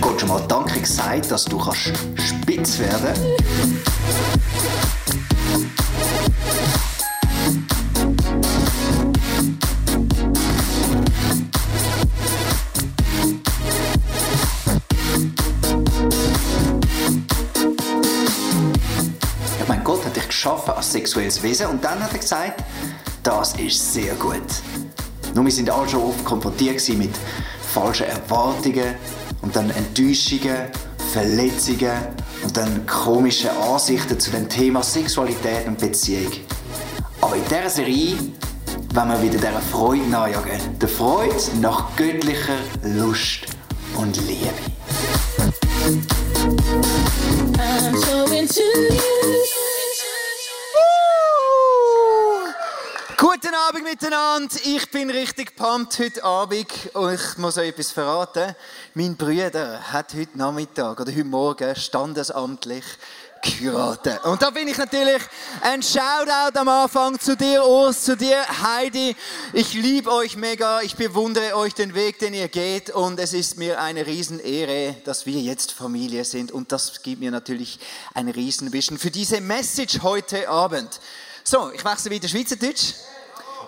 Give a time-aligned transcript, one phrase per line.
[0.00, 3.14] Gott schon mal Danke gesagt, dass du kannst spitz werden
[19.60, 22.64] Ich meine, Gott hat dich geschaffen als sexuelles Wesen und dann hat er gesagt,
[23.22, 24.40] das ist sehr gut.
[25.34, 27.14] Nur wir sind alle schon oft konfrontiert mit
[27.72, 28.94] falschen Erwartungen
[29.42, 30.70] und dann Enttäuschungen,
[31.12, 31.92] Verletzungen
[32.44, 36.32] und dann komischen Ansichten zu dem Thema Sexualität und Beziehung.
[37.20, 38.16] Aber in dieser Serie
[38.94, 40.78] wollen wir wieder dieser Freude nachjagen.
[40.80, 43.46] Der Freude nach göttlicher Lust
[43.96, 44.69] und Liebe.
[53.90, 54.54] Miteinander.
[54.64, 58.54] Ich bin richtig pumped heute Abend und ich muss euch etwas verraten.
[58.94, 62.84] Mein Bruder hat heute Nachmittag oder heute Morgen standesamtlich
[63.42, 64.24] geheiratet.
[64.24, 65.20] Und da bin ich natürlich
[65.62, 69.16] ein Shoutout am Anfang zu dir, Urs, zu dir, Heidi.
[69.54, 70.82] Ich liebe euch mega.
[70.82, 72.90] Ich bewundere euch den Weg, den ihr geht.
[72.90, 76.52] Und es ist mir eine Riesenehre, dass wir jetzt Familie sind.
[76.52, 77.80] Und das gibt mir natürlich
[78.14, 81.00] ein Riesenvision für diese Message heute Abend.
[81.42, 82.94] So, ich wechsle wieder Schweizerdeutsch.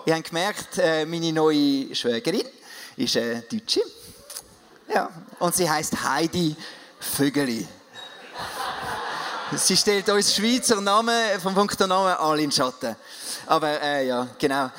[0.05, 2.43] Ihr habt gemerkt, äh, meine neue Schwägerin
[2.97, 3.79] ist eine Deutsche.
[4.93, 5.09] Ja,
[5.39, 6.53] und sie heißt Heidi
[6.99, 7.65] Vögeli.
[9.55, 12.97] Sie stellt uns Schweizer Namen vom Punkt Namen alle in Schatten.
[13.45, 14.71] Aber äh, ja, genau.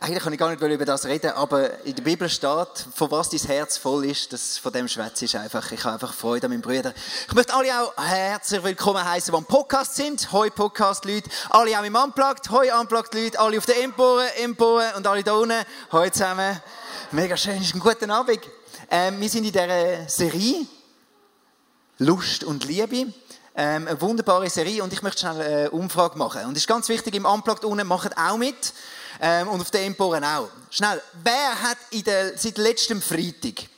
[0.00, 3.30] Eigentlich kann ich gar nicht über das reden, aber in der Bibel steht, von was
[3.30, 5.70] dein Herz voll ist, das, von dem schwätze ich einfach.
[5.70, 6.92] Ich habe einfach Freude an meinen Brüdern.
[7.28, 10.32] Ich möchte alle auch herzlich willkommen heißen, die am Podcast sind.
[10.32, 11.30] Hoi Podcast-Leute.
[11.50, 12.50] Alle auch im Unplugged.
[12.50, 13.38] Hoi Unplugged-Leute.
[13.38, 15.64] Alle auf der Empore, Empore und alle da unten.
[15.92, 16.60] Hoi zusammen.
[17.12, 18.40] Mega schön, ist ein guter Abend.
[18.90, 20.66] Ähm, wir sind in dieser Serie
[21.98, 23.12] Lust und Liebe.
[23.58, 26.44] Ähm, eine wunderbare Serie und ich möchte schnell eine Umfrage machen.
[26.44, 28.74] Und es ist ganz wichtig, im Unplugged unten macht auch mit
[29.20, 30.48] ähm, und auf den Emporen auch.
[30.70, 33.68] Schnell, wer hat der, seit letztem Freitag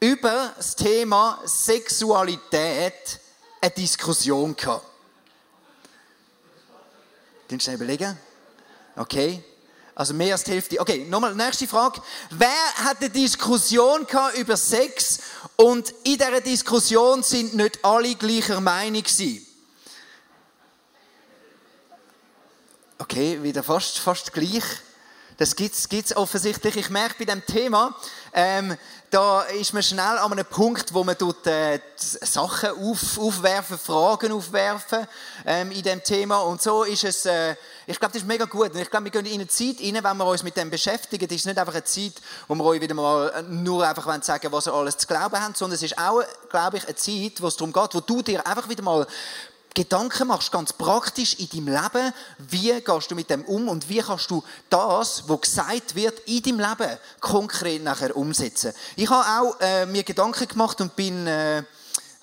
[0.00, 3.20] über das Thema Sexualität
[3.60, 4.86] eine Diskussion gehabt?
[7.50, 8.18] Den schnell überlegen.
[8.96, 9.42] Okay.
[9.94, 10.80] Also mehr als die Hälfte.
[10.80, 12.02] Okay, nochmal, nächste Frage.
[12.30, 15.20] Wer hat eine Diskussion gehabt über Sex
[15.56, 19.46] und in dieser Diskussion sind nicht alle gleicher Meinung gewesen?
[22.96, 24.62] Okay, wieder fast, fast gleich.
[25.36, 26.76] Das gibt es offensichtlich.
[26.76, 27.92] Ich merke bei dem Thema,
[28.32, 28.76] ähm,
[29.10, 34.30] da ist man schnell an einem Punkt, wo man tut, äh, Sachen auf, aufwerfen, Fragen
[34.30, 35.08] aufwerfen
[35.44, 36.38] ähm, in dem Thema.
[36.42, 37.56] Und so ist es, äh,
[37.88, 38.72] ich glaube, das ist mega gut.
[38.72, 41.26] Und ich glaube, wir gehen in eine Zeit rein, wenn wir uns mit dem beschäftigen.
[41.26, 42.12] Das ist nicht einfach eine Zeit,
[42.46, 45.74] wo wir euch wieder mal nur einfach sagen was ihr alles zu glauben habt, sondern
[45.74, 48.68] es ist auch, glaube ich, eine Zeit, wo es darum geht, wo du dir einfach
[48.68, 49.04] wieder mal
[49.74, 53.98] Gedanken machst, ganz praktisch in deinem Leben, wie gehst du mit dem um und wie
[53.98, 58.72] kannst du das, was gesagt wird, in deinem Leben konkret nachher umsetzen.
[58.94, 61.64] Ich habe auch äh, mir Gedanken gemacht und bin äh,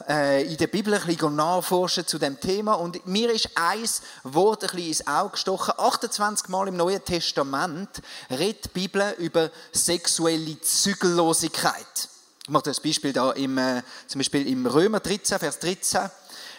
[0.07, 3.87] äh, in der Bibel ein bisschen nachforschen zu dem Thema und mir ist ein
[4.23, 5.73] Wort ein bisschen ins Auge gestochen.
[5.77, 7.89] 28 Mal im Neuen Testament
[8.29, 12.09] redet die Bibel über sexuelle Zügellosigkeit.
[12.43, 16.09] Ich mache das Beispiel da im, äh, zum Beispiel im Römer 13, Vers 13.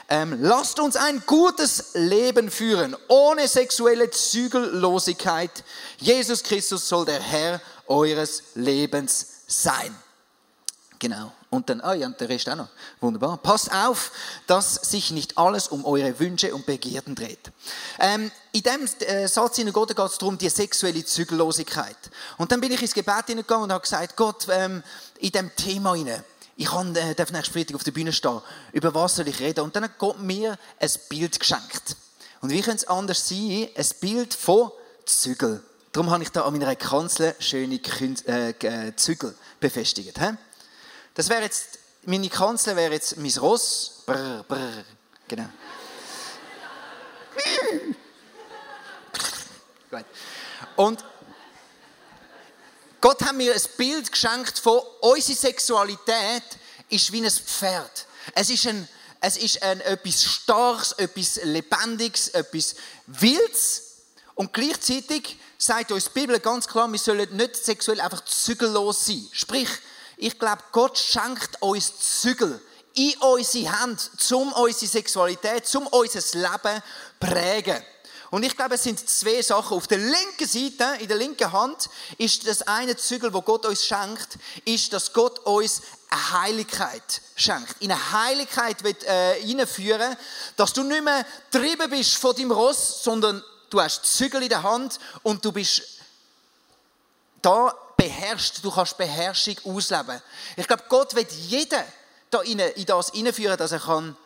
[0.08, 5.64] Ähm, lasst uns ein gutes Leben führen, ohne sexuelle Zügellosigkeit.
[5.98, 9.94] Jesus Christus soll der Herr eures Lebens sein.
[10.98, 11.32] Genau.
[11.50, 12.68] Und dann, ah ja, und der Rest auch noch.
[13.00, 13.36] Wunderbar.
[13.36, 14.12] Passt auf,
[14.46, 17.50] dass sich nicht alles um eure Wünsche und Begierden dreht.
[17.98, 21.96] Ähm, in dem äh, Satz in Gott geht es darum, die sexuelle Zügellosigkeit.
[22.38, 24.82] Und dann bin ich ins Gebet hineingegangen und habe gesagt, Gott, ähm,
[25.18, 26.24] in dem Thema hinein,
[26.56, 28.40] ich kann, äh, darf nächsten Freitag auf der Bühne stehen.
[28.72, 29.60] Über was soll ich reden?
[29.60, 31.96] Und dann hat Gott mir ein Bild geschenkt.
[32.40, 33.68] Und wie könnte es anders sein?
[33.74, 34.70] Ein Bild von
[35.06, 35.62] Zügel.
[35.92, 40.18] Darum habe ich da an meiner Kanzel schöne Kün äh, Zügel befestigt.
[40.18, 40.30] He?
[41.14, 44.02] Das wäre jetzt, meine Kanzel wäre jetzt mein Ross.
[44.06, 44.84] Brr, brr,
[45.28, 45.48] genau.
[50.76, 51.04] Und
[53.02, 56.44] Gott hat mir ein Bild geschenkt von unserer Sexualität
[56.88, 58.06] ist wie ein Pferd.
[58.32, 58.88] Es ist, ein,
[59.20, 62.76] es ist ein, etwas Starkes, etwas Lebendiges, etwas
[63.08, 63.82] Wildes.
[64.36, 69.26] Und gleichzeitig sagt uns die Bibel ganz klar, wir sollen nicht sexuell einfach zügellos sein.
[69.32, 69.68] Sprich,
[70.16, 72.62] ich glaube, Gott schenkt uns Zügel
[72.94, 76.82] in unsere Hand, um unsere Sexualität, um unser Leben zu
[77.18, 77.82] prägen.
[78.32, 79.76] Und ich glaube, es sind zwei Sachen.
[79.76, 83.84] Auf der linken Seite, in der linken Hand, ist das eine Zügel, wo Gott uns
[83.84, 87.76] schenkt, ist, dass Gott uns eine Heiligkeit schenkt.
[87.80, 90.16] In eine Heiligkeit wird äh, einführen,
[90.56, 94.62] dass du nicht mehr getrieben bist von deinem Ross, sondern du hast Zügel in der
[94.62, 95.82] Hand und du bist
[97.42, 100.22] da beherrscht, du kannst Beherrschung ausleben.
[100.56, 101.84] Ich glaube, Gott wird jeden
[102.30, 104.16] da in, das hineinführen, dass er kann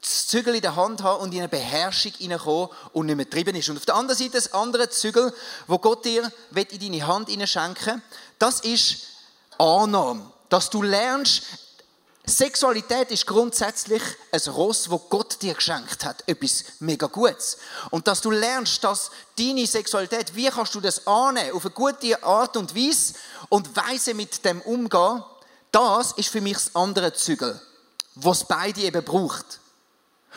[0.00, 3.56] das Zügel in der Hand haben und in eine Beherrschung hineinkommen und nicht mehr getrieben
[3.56, 3.68] ist.
[3.68, 5.32] Und auf der anderen Seite das andere Zügel,
[5.66, 8.02] wo Gott dir in deine Hand schenken
[8.38, 8.98] das ist
[9.58, 10.30] Annahme.
[10.48, 11.42] Dass du lernst,
[12.28, 14.02] Sexualität ist grundsätzlich
[14.32, 16.24] ein Ross, wo Gott dir geschenkt hat.
[16.28, 17.56] Etwas mega Gutes.
[17.90, 22.22] Und dass du lernst, dass deine Sexualität, wie kannst du das annehmen, auf eine gute
[22.24, 23.14] Art und Weise
[23.48, 25.22] und Weise mit dem umgehen,
[25.70, 27.60] das ist für mich das andere Zügel,
[28.16, 29.60] was beide eben braucht.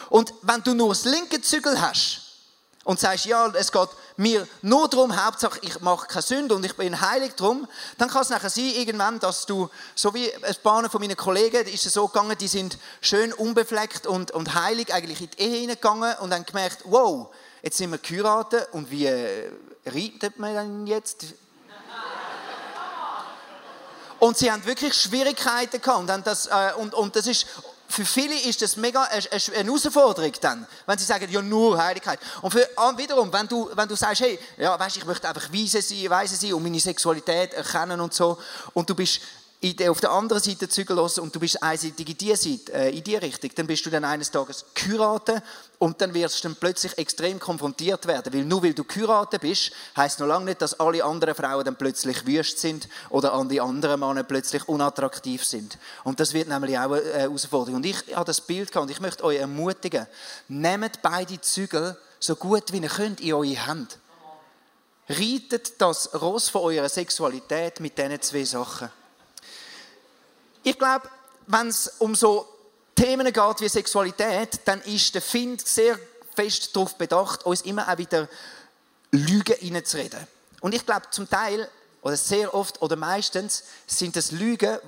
[0.09, 2.21] Und wenn du nur das linke Zügel hast
[2.83, 6.75] und sagst, ja, es geht mir nur darum, Hauptsache ich mache keine Sünde und ich
[6.75, 7.67] bin heilig drum,
[7.97, 11.67] dann kann es nachher sein, irgendwann, dass du, so wie ein paar von meinen Kollegen,
[11.67, 15.59] ist es so gegangen, die sind schön unbefleckt und, und heilig eigentlich in die Ehe
[15.61, 17.27] hineingegangen und haben gemerkt, wow,
[17.61, 19.51] jetzt sind wir geheiratet und wie äh,
[19.85, 21.25] reitet man dann jetzt?
[24.19, 25.99] Und sie haben wirklich Schwierigkeiten gehabt.
[26.09, 27.45] Und, das, äh, und, und das ist,
[27.89, 32.19] für viele ist das mega eine Herausforderung dann, wenn sie sagen, ja, nur Heiligkeit.
[32.41, 35.51] Und für, ah, wiederum, wenn du, wenn du sagst, hey, ja, weißt, ich möchte einfach
[35.51, 38.37] weise sein, weise sein und meine Sexualität erkennen und so,
[38.73, 39.21] und du bist
[39.89, 43.17] auf der anderen Seite zügellos und du bist einseitig in die Seite, äh, in die
[43.17, 45.43] Richtung, dann bist du dann eines Tages geheiratet
[45.79, 49.71] und dann wirst du dann plötzlich extrem konfrontiert werden, weil nur weil du geheiratet bist,
[49.97, 53.59] heißt noch lange nicht, dass alle anderen Frauen dann plötzlich wüst sind oder an die
[53.59, 55.77] anderen Männer plötzlich unattraktiv sind.
[56.05, 57.75] Und das wird nämlich auch eine Herausforderung.
[57.75, 60.07] Und ich habe das Bild gehabt und ich möchte euch ermutigen,
[60.47, 63.97] nehmt beide Zügel so gut wie ihr könnt in eure Hand.
[65.09, 68.89] Reitet das Ross von eurer Sexualität mit diesen zwei Sachen.
[70.63, 71.09] Ich glaube,
[71.47, 72.47] wenn es um so
[72.95, 75.97] Themen geht wie Sexualität, dann ist der Find sehr
[76.35, 78.27] fest darauf bedacht, uns immer auch wieder
[79.11, 80.27] Lügen reinzureden.
[80.61, 81.67] Und ich glaube, zum Teil,
[82.01, 84.79] oder sehr oft oder meistens, sind es Lügen,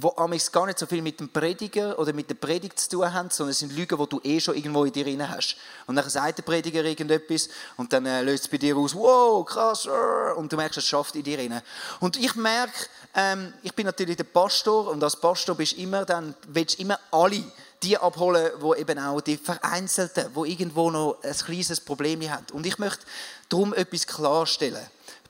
[0.00, 3.12] die amigs gar nicht so viel mit dem Prediger oder mit der Predigt zu tun
[3.12, 5.56] haben, sondern es sind Lügen, die du eh schon irgendwo in dir drin hast.
[5.86, 9.44] Und dann sagt der Prediger irgendetwas und dann äh, löst es bei dir aus, wow,
[9.44, 11.60] krass, äh, und du merkst, es schafft in dir drin.
[12.00, 16.34] Und ich merke, ähm, ich bin natürlich der Pastor und als Pastor bist immer dann,
[16.48, 17.42] willst immer alle
[17.82, 22.46] die abholen, wo eben auch die Vereinzelten, wo irgendwo noch ein kleines Problem haben.
[22.52, 23.04] Und ich möchte
[23.48, 24.84] darum etwas klarstellen.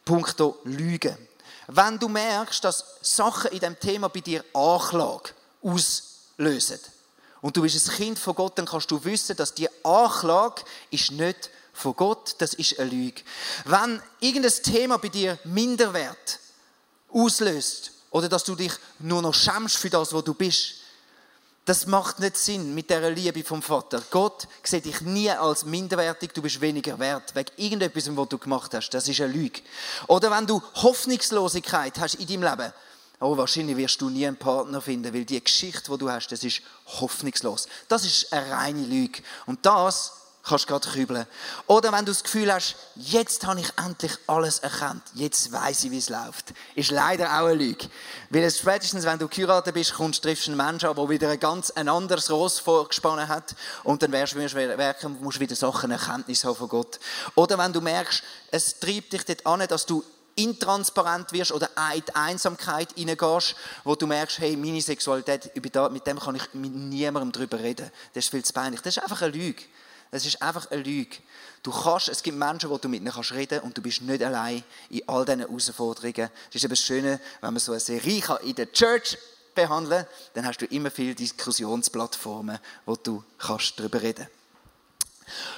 [0.05, 1.28] Punkto Lügen.
[1.69, 5.31] Wenn du merkst, dass Sachen in dem Thema bei dir Anklage
[5.63, 6.81] auslösen
[7.43, 11.11] und du bist ein Kind von Gott, dann kannst du wissen, dass die Anklage ist
[11.11, 13.21] nicht von Gott, das ist eine Lüge.
[13.67, 16.41] Wenn irgendein Thema bei dir Minderwert
[17.13, 20.78] auslöst oder dass du dich nur noch schämst für das, wo du bist,
[21.69, 24.03] das macht nicht Sinn mit der Liebe vom Vater.
[24.11, 28.73] Gott sieht dich nie als minderwertig, du bist weniger wert, wegen irgendetwas, was du gemacht
[28.73, 28.89] hast.
[28.89, 29.61] Das ist eine Lüge.
[30.07, 32.73] Oder wenn du Hoffnungslosigkeit hast in deinem Leben,
[33.21, 36.43] oh, wahrscheinlich wirst du nie einen Partner finden, weil die Geschichte, die du hast, das
[36.43, 37.69] ist hoffnungslos.
[37.87, 39.21] Das ist eine reine Lüge.
[39.45, 40.13] Und das
[40.49, 41.27] kannst du gerade kübeln.
[41.67, 45.91] Oder wenn du das Gefühl hast, jetzt habe ich endlich alles erkannt, jetzt weiß ich,
[45.91, 46.53] wie es läuft.
[46.75, 47.87] Ist leider auch eine Lüge.
[48.31, 51.41] Weil es spätestens, wenn du geheiratet bist, kommst, triffst du einen Menschen der wieder ein
[51.41, 56.45] ganz ein anderes Ross vorgespannt hat und dann wirst du merken, musst wieder Sachen Erkenntnis
[56.45, 56.99] haben von Gott.
[57.35, 60.03] Oder wenn du merkst, es treibt dich dort an, dass du
[60.39, 66.21] intransparent wirst oder in die Einsamkeit hineingehst, wo du merkst, hey, meine Sexualität, mit dem
[66.21, 67.91] kann ich mit niemandem darüber reden.
[68.15, 68.81] Das ist viel zu peinlich.
[68.81, 69.63] Das ist einfach eine Lüge.
[70.11, 71.17] Es ist einfach eine Lüge.
[71.63, 74.23] Du kannst, es gibt Menschen, wo du mit ihnen kannst reden und du bist nicht
[74.23, 76.31] allein in all diesen Herausforderungen.
[76.47, 79.19] Das ist eben das Schöne, wenn man so eine Serie in der Church
[79.55, 84.29] behandeln kann, dann hast du immer viele Diskussionsplattformen, wo du kannst darüber reden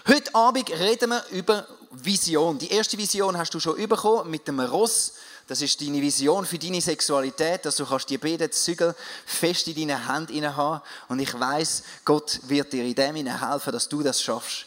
[0.08, 2.58] Heute Abend reden wir über Vision.
[2.58, 5.14] Die erste Vision hast du schon bekommen mit dem Ross.
[5.50, 8.94] Das ist deine Vision für deine Sexualität, dass du kannst die beiden Zügel
[9.26, 10.80] fest in deinen Händen haben.
[11.08, 14.66] Und ich weiß, Gott wird dir in dem helfen, dass du das schaffst.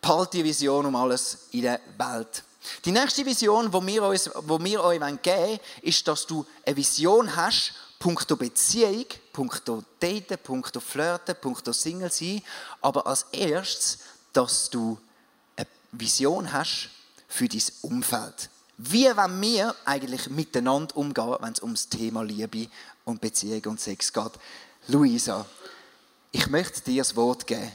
[0.00, 2.42] Behalte die Vision um alles in der Welt.
[2.86, 8.34] Die nächste Vision, die wir euch geben wollen, ist, dass du eine Vision hast punkto
[8.34, 12.40] Beziehung, punkto Daten, punkto Flirten, punkto Single sein,
[12.80, 13.98] aber als erstes,
[14.32, 14.98] dass du
[15.54, 16.88] eine Vision hast
[17.28, 18.48] für dein Umfeld.
[18.76, 22.68] Wie wollen wir eigentlich miteinander umgehen, wenn es ums Thema Liebe
[23.04, 24.32] und Beziehung und Sex geht?
[24.88, 25.46] Luisa,
[26.32, 27.70] ich möchte dir das Wort geben.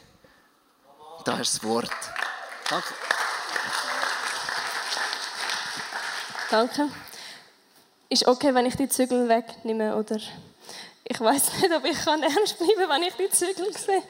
[1.23, 1.91] Da ist das Wort.
[2.69, 2.93] Danke.
[6.51, 6.89] Danke.
[8.09, 10.19] Ist okay, wenn ich die Zügel wegnehme, oder?
[11.03, 14.03] Ich weiß nicht, ob ich kann ernst bleiben wenn ich die Zügel sehe.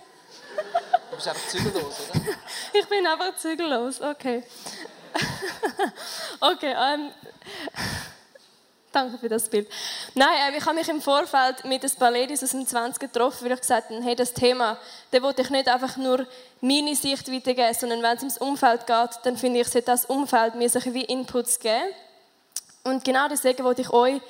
[1.09, 2.21] Du bist einfach zügellos, oder?
[2.73, 4.43] Ich bin einfach zügellos, okay.
[6.39, 7.11] okay, ähm,
[8.91, 9.67] danke für das Bild.
[10.13, 13.45] Nein, ähm, ich habe mich im Vorfeld mit ein paar Ladies aus dem 20 getroffen,
[13.45, 14.77] weil ich gesagt habe, hey, das Thema,
[15.11, 16.25] da wollte ich nicht einfach nur
[16.61, 20.55] meine Sicht weitergeben, sondern wenn es ums Umfeld geht, dann finde ich, sollte das Umfeld
[20.55, 21.93] mir solche wie Inputs geben.
[22.83, 24.21] Und genau deswegen wollte ich euch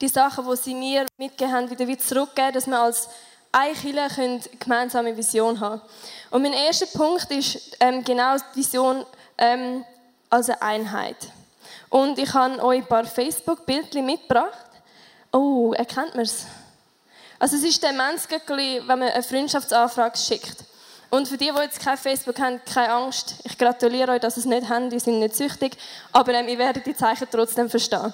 [0.00, 3.08] die Sachen, die sie mir mitgegeben haben, wieder, wieder zurückgeben, dass wir als
[3.52, 5.80] eine Kirche gemeinsame Vision haben
[6.30, 9.06] Und mein erster Punkt ist ähm, genau die Vision
[9.38, 9.84] ähm,
[10.30, 11.16] als eine Einheit.
[11.88, 14.66] Und ich habe euch ein paar Facebook-Bildchen mitgebracht.
[15.32, 16.46] Oh, erkennt man es?
[17.38, 20.64] Also es ist Menschgöckli, wenn man eine Freundschaftsanfrage schickt.
[21.10, 23.36] Und für die, die jetzt kein Facebook haben, keine Angst.
[23.44, 25.76] Ich gratuliere euch, dass ihr es nicht habt, die sind nicht süchtig.
[26.12, 28.12] Aber ähm, ihr werdet die Zeichen trotzdem verstehen.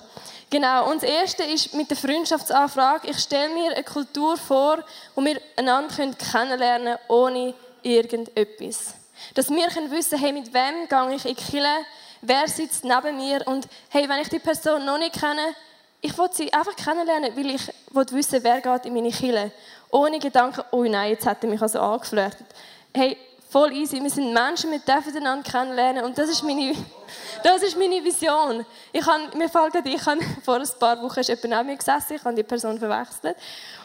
[0.49, 3.11] Genau, und das Erste ist mit der Freundschaftsanfrage.
[3.11, 4.79] Ich stelle mir eine Kultur vor,
[5.17, 8.95] wo wir einander kennenlernen können, ohne irgendetwas.
[9.35, 11.87] Dass wir können wissen hey, mit wem gehe ich in die Kirche,
[12.27, 15.55] wer sitzt neben mir und hey, wenn ich die Person noch nicht kenne,
[16.01, 19.53] ich will sie einfach kennenlernen, weil ich will wissen, wer geht in meine Kirche.
[19.91, 22.47] Ohne Gedanken, oh nein, jetzt hat er mich also angeflirtet.
[22.93, 23.17] Hey,
[23.49, 24.03] voll easy.
[24.03, 26.05] Wir sind Menschen, wir dürfen einander kennenlernen.
[26.05, 26.75] Und das ist meine,
[27.43, 28.67] das ist meine Vision.
[28.93, 31.77] Ich habe, mir fällt gerade, ich habe vor ein paar Wochen ist jemand neben mir
[31.77, 33.37] gesessen, ich habe die Person verwechselt.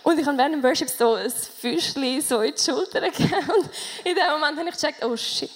[0.03, 3.49] Und ich habe während dem Worship so ein Füßchen so in die Schulter gegeben.
[3.55, 3.69] Und
[4.03, 5.51] in dem Moment habe ich gecheckt, oh shit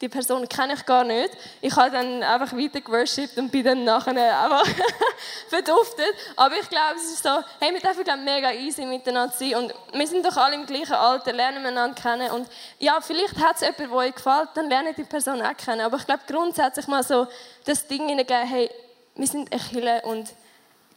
[0.00, 1.30] die Person kenne ich gar nicht.
[1.60, 4.66] Ich habe dann einfach weiter geworshipped und bin dann nachher einfach
[5.48, 6.14] verduftet.
[6.36, 9.74] Aber ich glaube, es ist so, hey, wir dürfen glaube mega easy miteinander sein und
[9.92, 12.48] wir sind doch alle im gleichen Alter, lernen einander kennen und
[12.78, 15.80] ja, vielleicht hat es jemanden, der euch gefällt, dann lernen die Person auch kennen.
[15.80, 17.26] Aber ich glaube, grundsätzlich mal so
[17.64, 18.70] das Ding hineingeben, hey,
[19.14, 20.30] wir sind ein Chile und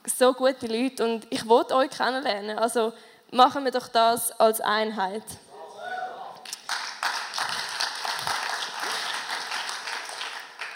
[0.05, 2.59] so gute Leute und ich wollte euch kennenlernen.
[2.59, 2.91] Also
[3.31, 5.23] machen wir doch das als Einheit.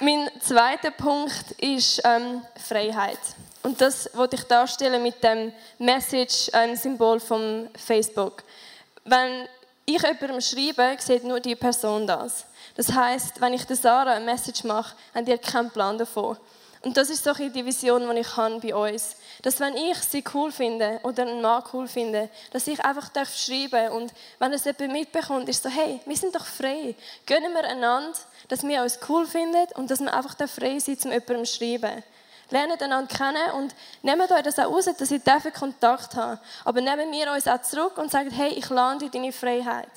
[0.03, 3.19] Mein zweiter Punkt ist ähm, Freiheit.
[3.62, 8.43] Und das wollte ich darstellen mit dem Message-Symbol vom Facebook.
[9.05, 9.48] Wenn
[9.86, 12.45] ich jemandem schreibe, sieht nur die Person das.
[12.75, 16.36] Das heißt, wenn ich der Sarah ein Message mache, haben die keinen Plan davon.
[16.81, 19.15] Und das ist so die Vision, die ich habe bei uns.
[19.43, 23.71] Dass wenn ich sie cool finde oder einen Mann cool finde, dass ich einfach schreiben
[23.71, 26.95] darf und wenn es jemand mitbekommt, ist so, hey, wir sind doch frei.
[27.27, 31.12] Gönnen wir einander, dass wir uns cool finden und dass wir einfach frei sind, um
[31.12, 32.03] jemandem zu schreiben.
[32.50, 35.21] Lernen einander kennen und nehmt euch das auch raus, dass ihr
[35.57, 39.89] Kontakt haben Aber nehmen wir uns auch zurück und sagen, hey, ich lande deine Freiheit.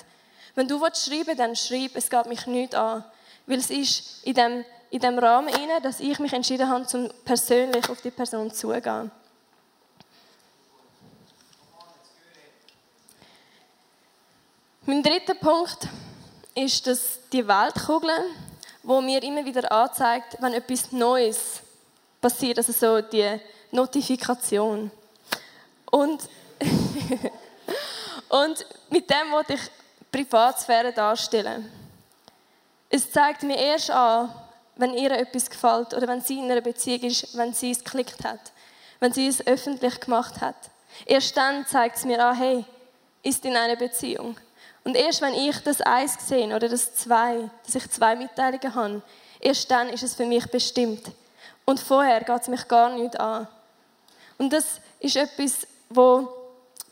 [0.55, 3.05] Wenn du schreiben willst, dann schreib, es geht mich nicht an.
[3.47, 7.11] Weil es ist in dem in dem Rahmen inne, dass ich mich entschieden habe, zum
[7.25, 9.11] persönlich auf die Person zugehen.
[14.89, 15.89] Mein dritter Punkt
[16.55, 18.13] ist, dass die Weltkugel,
[18.85, 21.61] wo mir immer wieder anzeigt, wenn etwas Neues
[22.21, 23.41] passiert, also so die
[23.73, 24.93] Notifikation.
[25.91, 26.23] Und,
[28.29, 29.61] und mit dem wollte ich
[30.13, 31.69] Privatsphäre darstellen.
[32.89, 34.33] Es zeigt mir erst an,
[34.77, 38.23] wenn ihr etwas gefällt oder wenn sie in einer Beziehung ist, wenn sie es geklickt
[38.23, 38.53] hat,
[39.01, 40.71] wenn sie es öffentlich gemacht hat.
[41.07, 42.65] Erst dann zeigt es mir an, hey,
[43.25, 44.37] ist in einer Beziehung.
[44.87, 49.03] Und erst wenn ich das Eins sehe oder das Zwei, dass ich zwei Mitteilungen habe,
[49.41, 51.03] erst dann ist es für mich bestimmt.
[51.65, 53.49] Und vorher geht es mich gar nicht an.
[54.39, 56.29] Und das ist etwas, wo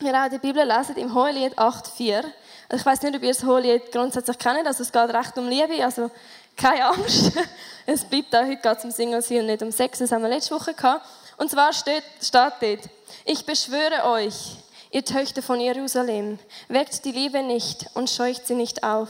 [0.01, 2.17] wir auch der Bibel lesen, im Hohelied 8,4.
[2.17, 5.49] Also ich weiß nicht, ob ihr das Hohelied grundsätzlich kennt, also es geht recht um
[5.49, 6.11] Liebe, also
[6.57, 7.31] keine Angst.
[7.87, 10.23] Es bleibt da, heute geht es um Single sein und nicht um Sex, das haben
[10.23, 11.07] wir letzte Woche gehabt.
[11.37, 12.91] Und zwar steht, steht dort,
[13.25, 14.57] ich beschwöre euch,
[14.95, 19.09] ihr Töchter von Jerusalem, weckt die Liebe nicht und scheucht sie nicht auf,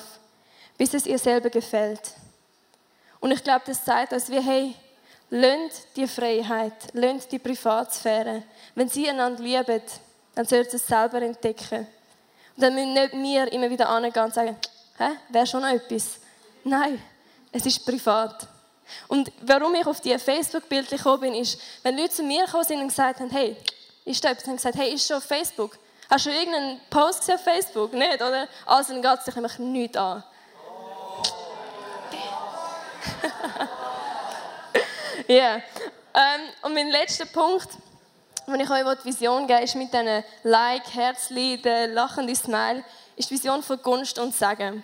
[0.79, 2.01] bis es ihr selber gefällt.
[3.21, 4.75] Und ich glaube, das zeigt uns, wie, hey,
[5.29, 8.45] lönt die Freiheit, lönt die Privatsphäre.
[8.75, 9.83] Wenn sie einander lieben,
[10.35, 11.87] dann sollt ihr es selber entdecken.
[12.57, 14.57] Und dann müssen nicht wir immer wieder angehen und sagen,
[14.97, 16.19] hä, wäre schon noch etwas.
[16.65, 16.99] Nein,
[17.53, 18.49] es ist privat.
[19.09, 22.81] Und warum ich auf diese Facebook-Bilder gekommen bin, ist, wenn Leute zu mir gekommen sind
[22.81, 23.55] und gesagt haben, hey,
[24.05, 24.47] ist da etwas.
[24.47, 25.79] Haben gesagt, hey, ist schon auf Facebook?
[26.11, 27.93] Hast du irgendeinen Post gesehen auf Facebook?
[27.93, 28.47] Nicht, oder?
[28.67, 30.23] Also dann geht es dich nämlich nichts an.
[35.27, 35.57] Ja.
[35.57, 37.69] Ähm, und mein letzter Punkt,
[38.47, 42.85] den ich euch die Vision geben will, ist mit diesen Like, Herzli, der lachende Smile,
[43.17, 44.83] ist die Vision von Gunst und Sagen.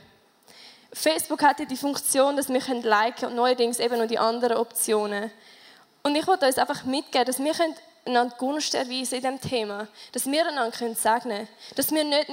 [0.92, 4.56] Facebook hat ja die Funktion, dass wir liken können und neuerdings eben noch die anderen
[4.56, 5.30] Optionen.
[6.02, 7.54] Und ich wollte uns einfach mitgeben, dass wir
[8.04, 9.88] einander Gunst erweisen in diesem Thema.
[10.12, 11.48] Dass wir einander segnen können.
[11.76, 12.28] Dass wir nicht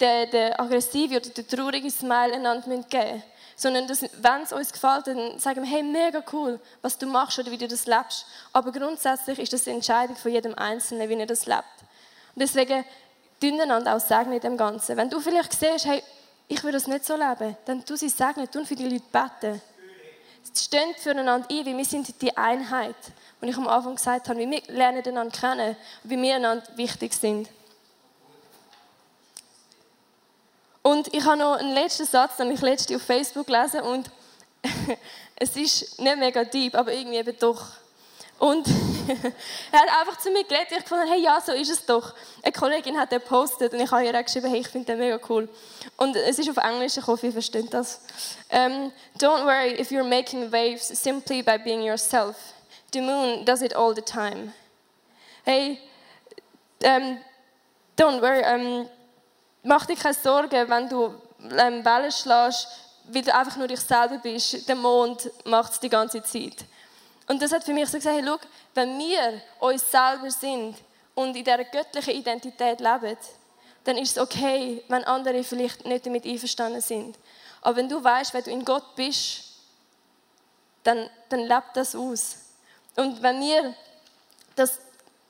[0.00, 3.22] den, den aggressiven oder den traurigen Smile einander geben müssen.
[3.56, 7.38] Sondern, dass, wenn es uns gefällt, dann sagen wir, hey, mega cool, was du machst
[7.38, 8.26] oder wie du das lebst.
[8.52, 11.62] Aber grundsätzlich ist das eine Entscheidung von jedem Einzelnen, wie er das lebt.
[12.34, 12.84] Und deswegen,
[13.42, 14.96] einander auch segnen in dem Ganzen.
[14.96, 16.02] Wenn du vielleicht siehst, hey,
[16.48, 19.60] ich will das nicht so leben, dann tu sie segnen, tu für die Leute beten.
[20.54, 22.96] Stehen füreinander ein, weil wir sind die Einheit.
[23.44, 27.12] Und ich am Anfang gesagt habe, wie wir lernen einander kennen, wie wir einander wichtig
[27.12, 27.46] sind.
[30.80, 34.10] Und ich habe noch einen letzten Satz, den ich letzte auf Facebook gelesen und
[35.36, 37.66] es ist nicht mega deep, aber irgendwie eben doch.
[38.38, 38.66] Und
[39.72, 40.78] er hat einfach zu mir geredet.
[40.78, 42.14] Ich fand, hey, ja, so ist es doch.
[42.42, 45.20] Eine Kollegin hat den gepostet und ich habe ihr geschrieben, hey, ich finde den mega
[45.28, 45.50] cool.
[45.98, 48.00] Und es ist auf Englisch, ich hoffe, ihr versteht das.
[48.48, 52.53] Um, Don't worry if you're making waves simply by being yourself.
[52.94, 54.52] The moon does it all the time.
[55.44, 55.80] Hey,
[56.84, 57.18] um,
[57.96, 58.44] don't worry.
[58.44, 58.88] Um,
[59.64, 61.12] mach dir keine Sorgen, wenn du
[61.58, 62.68] ähm, Wellen schlägst,
[63.08, 64.68] weil du einfach nur dich selber bist.
[64.68, 66.64] Der Mond macht es die ganze Zeit.
[67.26, 68.38] Und das hat für mich so gesagt, hey, schau,
[68.74, 70.76] wenn wir uns selber sind
[71.16, 73.16] und in dieser göttlichen Identität leben,
[73.82, 77.18] dann ist es okay, wenn andere vielleicht nicht damit einverstanden sind.
[77.60, 79.42] Aber wenn du weißt, wer du in Gott bist,
[80.84, 82.43] dann, dann lebt das aus.
[82.96, 83.74] Und wenn wir
[84.56, 84.78] das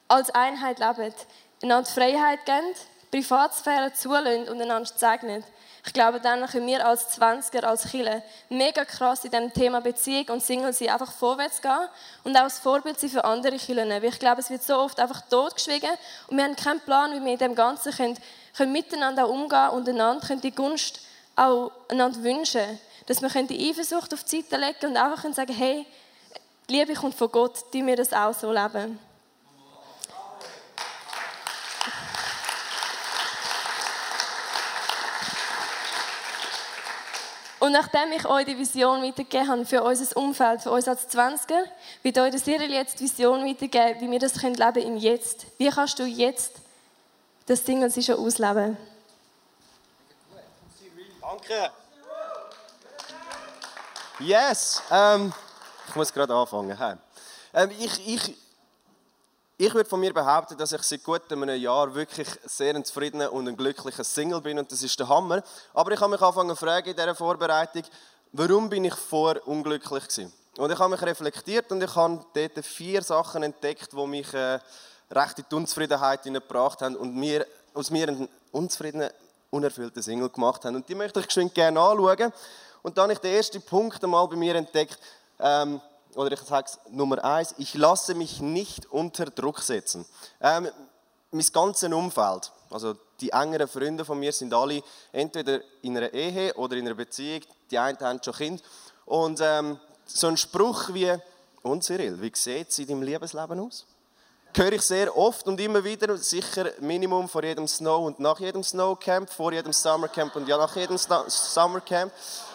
[0.09, 1.14] als Einheit leben,
[1.62, 2.74] einander Freiheit geben,
[3.11, 5.44] Privatsphäre zulassen und einander segnen,
[5.87, 10.27] ich glaube, dann können wir als 20er, als Chile mega krass in diesem Thema Beziehung
[10.31, 11.88] und Single sein, einfach vorwärts gehen
[12.24, 13.90] und auch als Vorbild sein für andere Chilen.
[13.90, 15.90] Weil ich glaube, es wird so oft einfach totgeschwiegen
[16.29, 18.18] und wir haben keinen Plan, wie wir in dem Ganzen können,
[18.57, 21.00] können miteinander umgehen und einander können die Gunst
[21.37, 22.81] auch einander wünschen.
[23.07, 25.85] Dass wir die Eifersucht auf die Seite legen und einfach sagen, hey,
[26.68, 28.98] Liebe kommt von Gott, die wir das auch so leben.
[37.64, 41.64] Und nachdem ich euch die Vision weitergegeben habe für unser Umfeld, für uns als 20er,
[42.03, 45.46] wird euch Cyril jetzt die Vision weitergeben, wie wir das leben können im Jetzt.
[45.57, 46.57] Wie kannst du jetzt
[47.46, 48.77] das Ding und schon ausleben?
[51.22, 51.70] Danke.
[54.18, 54.83] Yes.
[54.90, 55.33] Ähm,
[55.94, 56.76] ich muss gerade anfangen.
[57.52, 58.37] Ähm, ich, ich,
[59.57, 63.33] ich würde von mir behaupten, dass ich seit gut einem Jahr wirklich sehr ein zufriedener
[63.33, 65.44] und ein glücklicher Single bin und das ist der Hammer.
[65.72, 67.85] Aber ich habe mich angefangen zu fragen in dieser Vorbereitung,
[68.33, 70.33] warum bin ich vor unglücklich gewesen?
[70.57, 74.59] Und ich habe mich reflektiert und ich habe dort vier Sachen entdeckt, die mich äh,
[75.12, 79.11] recht in die Unzufriedenheit gebracht haben und mir, aus mir einen unzufriedenen,
[79.50, 80.74] unerfüllten Single gemacht haben.
[80.74, 82.33] Und die möchte ich geschwind gerne anschauen.
[82.83, 84.98] Und dann habe ich den ersten Punkt einmal bei mir entdeckt,
[85.40, 85.81] ähm,
[86.14, 90.05] oder ich sage es Nummer eins, ich lasse mich nicht unter Druck setzen.
[90.40, 90.68] Ähm,
[91.31, 96.55] mein ganzes Umfeld, also die engeren Freunde von mir sind alle entweder in einer Ehe
[96.55, 98.62] oder in einer Beziehung, die einen haben schon Kind.
[99.07, 101.12] Und ähm, so ein Spruch wie,
[101.62, 103.87] und Cyril, wie sieht es in deinem Liebesleben aus?
[104.57, 108.62] höre ich sehr oft und immer wieder, sicher Minimum vor jedem Snow und nach jedem
[108.62, 112.12] Snowcamp, vor jedem Summercamp und ja nach jedem Summercamp.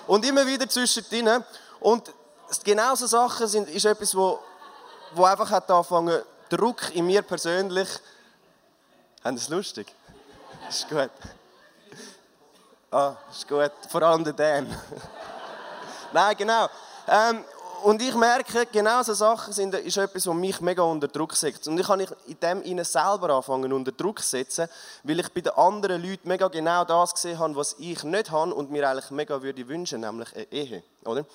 [0.08, 1.44] Und immer wieder zwischendrin.
[1.80, 2.12] Und
[2.64, 4.40] genau so Sachen sind, ist etwas, wo,
[5.14, 7.88] wo einfach hat angefangen, Druck in mir persönlich.
[9.24, 9.94] Haben Sie es lustig?
[10.68, 11.12] Ist gut.
[12.92, 13.72] Ah, ist gut.
[13.90, 14.68] Vor allem der Dan.
[16.14, 16.68] Nein, genau.
[17.08, 17.44] Ähm,
[17.84, 21.68] und ich merke, genau so Sachen sind, ist etwas, was mich mega unter Druck setzt.
[21.68, 24.68] Und ich kann in dem ihnen selber anfangen unter Druck setzen,
[25.04, 28.54] weil ich bei den anderen Leuten mega genau das gesehen habe, was ich nicht habe
[28.54, 31.26] und mir eigentlich mega würde wünschen, nämlich eine Ehe, oder?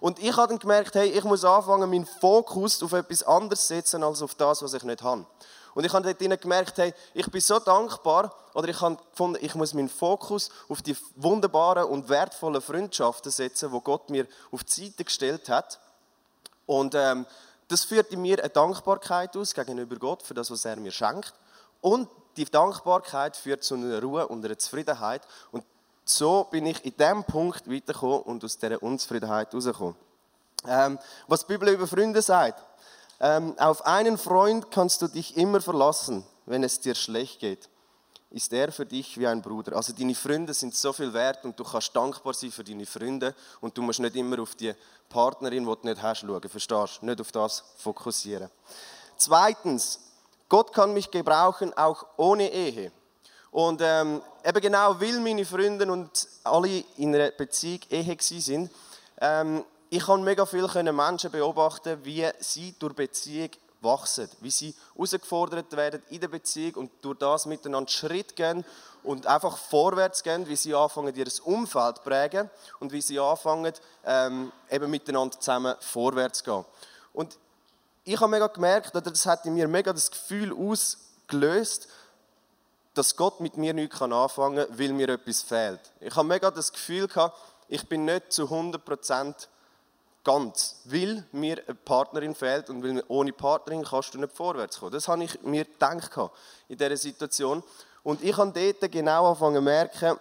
[0.00, 3.66] Und ich habe dann gemerkt, hey, ich muss anfangen, meinen Fokus auf etwas anderes zu
[3.68, 5.24] setzen, als auf das, was ich nicht habe.
[5.74, 9.54] Und ich habe dort gemerkt, hey, ich bin so dankbar, oder ich habe gefunden, ich
[9.54, 14.84] muss meinen Fokus auf die wunderbaren und wertvollen Freundschaften setzen, wo Gott mir auf die
[14.84, 15.80] Seite gestellt hat.
[16.66, 17.26] Und ähm,
[17.68, 21.32] das führt in mir eine Dankbarkeit aus gegenüber Gott für das, was er mir schenkt.
[21.80, 25.22] Und die Dankbarkeit führt zu einer Ruhe und einer Zufriedenheit.
[25.52, 25.64] Und
[26.04, 29.96] so bin ich in diesem Punkt weitergekommen und aus dieser Unzufriedenheit rausgekommen.
[30.66, 30.98] Ähm,
[31.28, 32.62] was die Bibel über Freunde sagt.
[33.20, 36.24] Ähm, auf einen Freund kannst du dich immer verlassen.
[36.46, 37.68] wenn es dir schlecht geht,
[38.34, 39.76] ist er für dich wie ein Bruder.
[39.76, 43.32] Also deine Freunde sind so viel wert und du kannst dankbar sein für deine Freunde
[43.60, 44.74] und du musst nicht immer auf die
[45.08, 46.42] Partnerin, die du nicht hast, schauen.
[46.42, 47.06] Verstehst du?
[47.06, 48.50] Nicht auf das fokussieren.
[49.16, 50.00] Zweitens,
[50.48, 52.90] Gott kann mich gebrauchen, auch ohne Ehe.
[53.52, 58.68] Und ähm, eben genau, weil meine Freunde und alle in einer Beziehung Ehe sind,
[59.20, 63.50] ähm, ich kann mega viel Menschen beobachten, wie sie durch Beziehung
[63.84, 68.64] wachsen, wie sie herausgefordert werden in der Beziehung und durch das miteinander Schritt gehen
[69.02, 73.72] und einfach vorwärts gehen, wie sie anfangen, ihr Umfeld zu prägen und wie sie anfangen,
[74.04, 76.64] ähm, eben miteinander zusammen vorwärts zu gehen.
[77.12, 77.38] Und
[78.04, 81.88] ich habe mega gemerkt, oder das hat in mir mega das Gefühl ausgelöst,
[82.94, 85.80] dass Gott mit mir nichts anfangen kann, weil mir etwas fehlt.
[86.00, 87.36] Ich habe mega das Gefühl gehabt,
[87.68, 89.48] ich bin nicht zu 100%
[90.24, 94.92] ganz, weil mir eine Partnerin fehlt und weil ohne Partnerin kannst du nicht vorwärts kommen.
[94.92, 96.18] Das habe ich mir gedacht
[96.68, 97.62] in dieser Situation.
[98.02, 100.18] Und ich habe dort genau angefangen zu merken,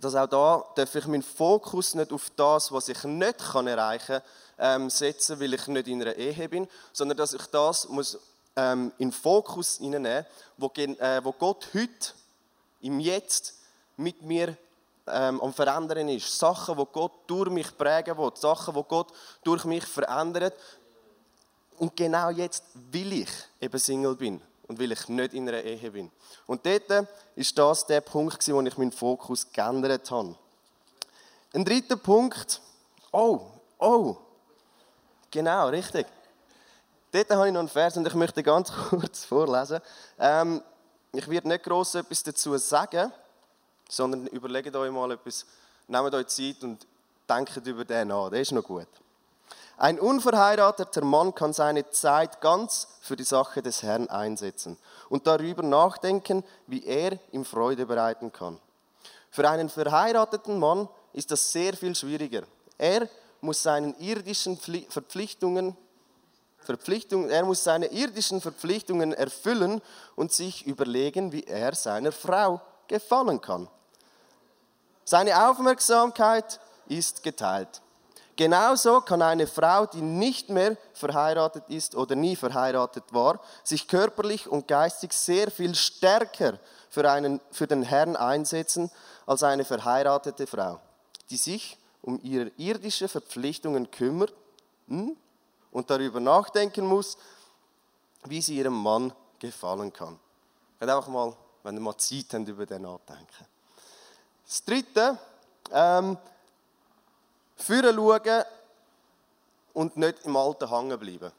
[0.00, 4.20] dass auch da darf ich meinen Fokus nicht auf das, was ich nicht erreichen
[4.56, 8.18] kann, ähm, setzen, weil ich nicht in einer Ehe bin, sondern dass ich das muss,
[8.56, 12.12] ähm, in den Fokus hineinnehmen wo, äh, wo Gott heute,
[12.80, 13.54] im Jetzt,
[13.96, 14.56] mit mir
[15.06, 16.38] ähm, am Verändern ist.
[16.38, 18.32] Sachen, die Gott durch mich prägen will.
[18.34, 19.12] Sachen, die Gott
[19.44, 20.54] durch mich verändert.
[21.78, 25.90] Und genau jetzt will ich eben Single bin und weil ich nicht in einer Ehe
[25.90, 26.10] bin.
[26.46, 30.34] Und dort ist das der Punkt, wo ich meinen Fokus geändert habe.
[31.52, 32.60] Ein dritter Punkt.
[33.12, 33.40] Oh,
[33.78, 34.16] oh.
[35.30, 36.06] Genau, richtig.
[37.12, 39.80] Dort habe ich noch einen Vers und ich möchte ganz kurz vorlesen.
[40.18, 40.62] Ähm,
[41.12, 43.12] ich werde nicht gross etwas dazu sagen,
[43.88, 45.46] sondern überlegt euch mal etwas,
[45.88, 46.86] nehmt euch Zeit und
[47.28, 48.30] denkt über den nach.
[48.30, 48.88] Der ist noch gut.
[49.78, 54.78] Ein unverheirateter Mann kann seine Zeit ganz für die Sache des Herrn einsetzen
[55.10, 58.58] und darüber nachdenken, wie er ihm Freude bereiten kann.
[59.30, 62.44] Für einen verheirateten Mann ist das sehr viel schwieriger.
[62.78, 63.06] Er
[63.42, 65.76] muss seinen irdischen Verpflichtungen
[66.66, 69.80] Verpflichtungen, er muss seine irdischen Verpflichtungen erfüllen
[70.16, 73.68] und sich überlegen, wie er seiner Frau gefallen kann.
[75.04, 77.80] Seine Aufmerksamkeit ist geteilt.
[78.36, 84.46] Genauso kann eine Frau, die nicht mehr verheiratet ist oder nie verheiratet war, sich körperlich
[84.46, 86.58] und geistig sehr viel stärker
[86.90, 88.90] für, einen, für den Herrn einsetzen
[89.24, 90.80] als eine verheiratete Frau,
[91.30, 94.34] die sich um ihre irdischen Verpflichtungen kümmert
[94.86, 95.16] hm,
[95.72, 97.16] und darüber nachdenken muss,
[98.24, 100.18] wie sie ihrem Mann gefallen kann.
[100.78, 101.34] Ich einfach mal,
[101.66, 103.44] wenn ihr mal Zeit habt, über den nachdenken.
[104.46, 105.18] Das Dritte,
[105.72, 106.16] ähm,
[107.56, 108.44] führen schauen
[109.72, 111.32] und nicht im Alten hängen bleiben.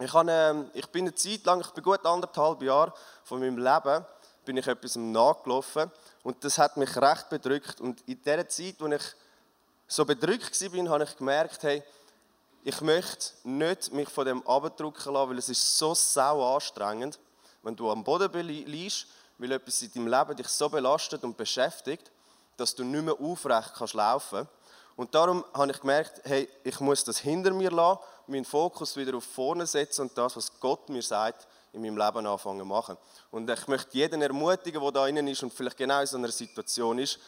[0.00, 3.58] Ich, habe, ähm, ich bin eine Zeit lang, ich bin gut anderthalb Jahre von meinem
[3.58, 4.06] Leben,
[4.46, 5.90] bin ich etwas nachgelaufen
[6.22, 7.78] und das hat mich recht bedrückt.
[7.82, 9.02] Und in der Zeit, wo ich
[9.86, 11.82] so bedrückt war, habe ich gemerkt, hey,
[12.64, 17.18] ich möchte nicht mich von dem abdrücken lassen, weil es ist so sau anstrengend,
[17.62, 19.08] wenn du am Boden liegst,
[19.42, 22.10] weil etwas in deinem Leben dich so belastet und beschäftigt
[22.56, 24.48] dass du nicht mehr aufrecht kannst laufen
[24.96, 29.16] Und darum habe ich gemerkt, hey, ich muss das hinter mir lassen, meinen Fokus wieder
[29.16, 32.96] auf vorne setzen und das, was Gott mir sagt, in meinem Leben anfangen zu machen.
[33.30, 36.30] Und ich möchte jeden ermutigen, der da innen ist und vielleicht genau in so einer
[36.30, 37.18] Situation ist,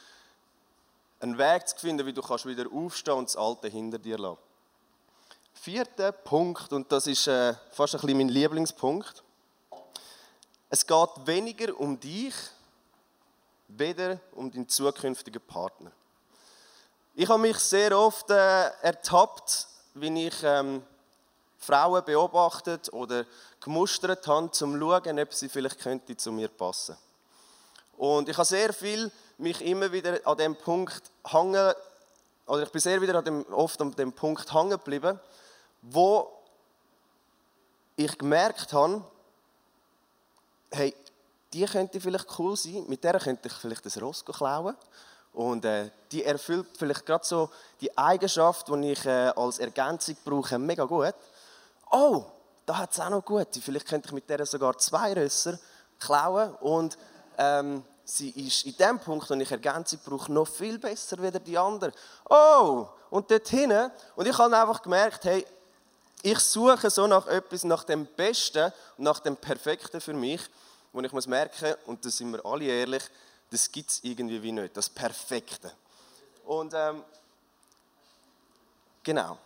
[1.20, 4.38] einen Weg zu finden, wie du kannst wieder aufstehen und das Alte hinter dir lassen.
[5.54, 9.23] Vierter Punkt, und das ist äh, fast ein bisschen mein Lieblingspunkt.
[10.74, 12.34] Es geht weniger um dich,
[13.68, 15.92] weder um den zukünftigen Partner.
[17.14, 20.82] Ich habe mich sehr oft äh, ertappt, wie ich ähm,
[21.58, 23.24] Frauen beobachtet oder
[23.60, 26.96] gemustert habe, um zu schauen, ob sie vielleicht könnte zu mir passen.
[27.96, 31.72] Und ich habe sehr viel mich immer wieder an dem Punkt hängen,
[32.48, 35.20] oder ich bin sehr wieder an dem, oft an dem Punkt hängen geblieben,
[35.82, 36.36] wo
[37.94, 39.04] ich gemerkt habe,
[40.74, 40.94] hey,
[41.52, 44.76] die könnte vielleicht cool sein, mit der könnte ich vielleicht das Ross klauen.
[45.32, 50.58] Und äh, die erfüllt vielleicht gerade so die Eigenschaft, die ich äh, als Ergänzung brauche,
[50.58, 51.14] mega gut.
[51.90, 52.24] Oh,
[52.66, 53.48] da hat es auch noch gut.
[53.60, 55.58] Vielleicht könnte ich mit der sogar zwei Rösser
[55.98, 56.54] klauen.
[56.60, 56.96] Und
[57.36, 61.58] ähm, sie ist in dem Punkt, wo ich Ergänzung brauche, noch viel besser als die
[61.58, 61.92] andere.
[62.28, 63.90] Oh, und dort hinten.
[64.14, 65.44] Und ich habe einfach gemerkt, hey,
[66.22, 70.40] ich suche so nach etwas, nach dem Besten und nach dem Perfekten für mich
[70.94, 73.02] wo ich muss merken, und da sind wir alle ehrlich,
[73.50, 75.72] das gibt es irgendwie wie nicht, das Perfekte.
[76.44, 77.02] Und ähm,
[79.02, 79.36] genau,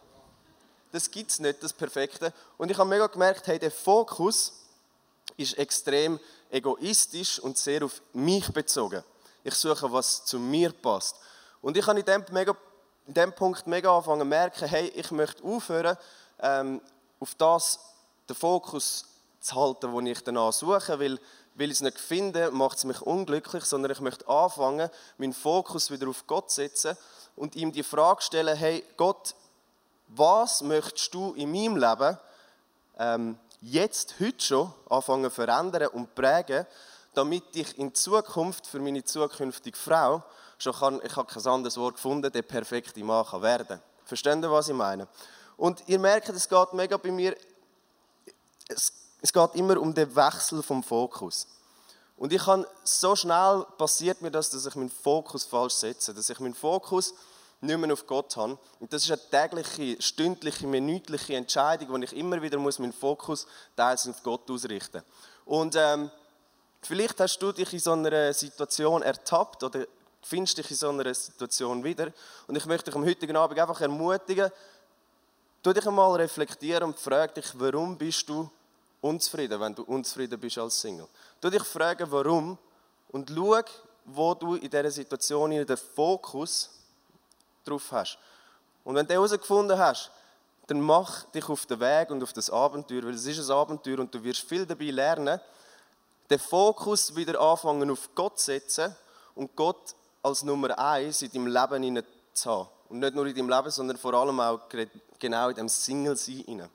[0.93, 2.35] das gibt es nicht, das Perfekte.
[2.59, 4.53] Und ich habe mega gemerkt, hey, der Fokus
[5.39, 9.03] ist extrem egoistisch und sehr auf mich bezogen.
[9.43, 11.17] Ich suche, was zu mir passt.
[11.63, 12.55] Und ich habe in dem, mega,
[13.07, 15.97] in dem Punkt mega angefangen zu merken, hey, ich möchte aufhören,
[16.41, 16.83] ähm,
[17.19, 17.81] auf das
[18.29, 19.07] den Fokus
[19.41, 21.19] zu halten, den ich danach suche, weil,
[21.59, 25.91] weil ich es nicht finde, macht es mich unglücklich, sondern ich möchte anfangen, meinen Fokus
[25.91, 26.97] wieder auf Gott setzen
[27.35, 29.35] und ihm die Frage stellen, hey Gott,
[30.07, 32.17] was möchtest du in meinem Leben
[32.99, 36.65] ähm, jetzt, heute schon, anfangen zu verändern und prägen,
[37.15, 40.23] damit ich in Zukunft für meine zukünftige Frau
[40.59, 43.83] schon kann, ich habe kein anderes Wort gefunden, der perfekte Mann kann werden.
[44.05, 45.09] Verstehen Sie, was ich meine?
[45.57, 47.37] Und ihr merkt, es geht mega bei mir,
[48.69, 51.47] es, es geht immer um den Wechsel vom Fokus.
[52.17, 56.29] Und ich kann so schnell passiert mir das, dass ich meinen Fokus falsch setze, dass
[56.29, 57.15] ich meinen Fokus
[57.61, 58.59] nicht mehr auf Gott habe.
[58.81, 63.47] Und das ist eine tägliche, stündliche, minütliche Entscheidung, wo ich immer wieder muss meinen Fokus
[63.77, 65.03] teils auf Gott ausrichten.
[65.45, 66.11] Und ähm,
[66.83, 69.87] vielleicht hast du dich in so einer Situation ertappt oder
[70.23, 72.13] findest dich in so einer Situation wieder.
[72.47, 74.51] Und ich möchte dich am heutigen Abend einfach ermutigen,
[75.63, 78.51] tu dich einmal reflektieren und frag dich, warum bist du
[79.01, 81.09] unzufrieden, wenn du unzufrieden bist als Single.
[81.41, 82.59] Du dich fragen, warum
[83.11, 83.63] und schau,
[84.05, 86.71] wo du in dieser Situation den Fokus
[87.65, 88.19] drauf hast.
[88.85, 90.11] Und wenn du herausgefunden hast,
[90.67, 93.99] dann mach dich auf den Weg und auf das Abenteuer, weil es ist ein Abenteuer
[94.01, 95.41] und du wirst viel dabei lernen,
[96.29, 98.95] den Fokus wieder anfangen auf Gott zu setzen
[99.35, 102.69] und Gott als Nummer eins in deinem Leben zu haben.
[102.91, 104.61] Und nicht nur in deinem Leben, sondern vor allem auch
[105.19, 106.69] genau in dem Single-Sein.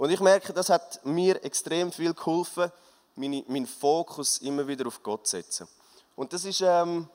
[0.00, 2.72] Und ich merke, das hat mir extrem viel geholfen,
[3.16, 5.68] meinen Fokus immer wieder auf Gott zu setzen.
[6.16, 7.06] Und das ist ähm,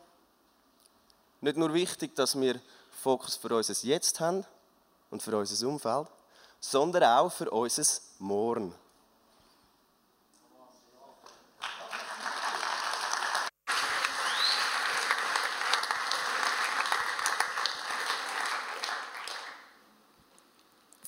[1.42, 4.46] nicht nur wichtig, dass wir Fokus für unser Jetzt haben
[5.10, 6.10] und für unser Umfeld,
[6.60, 7.84] sondern auch für unser
[8.20, 8.76] Morgen.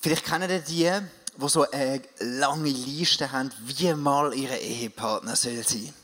[0.00, 1.08] Vielleicht kennen ihr die,
[1.40, 5.94] die so eine lange Liste haben, wie mal ihre Ehepartner soll sein.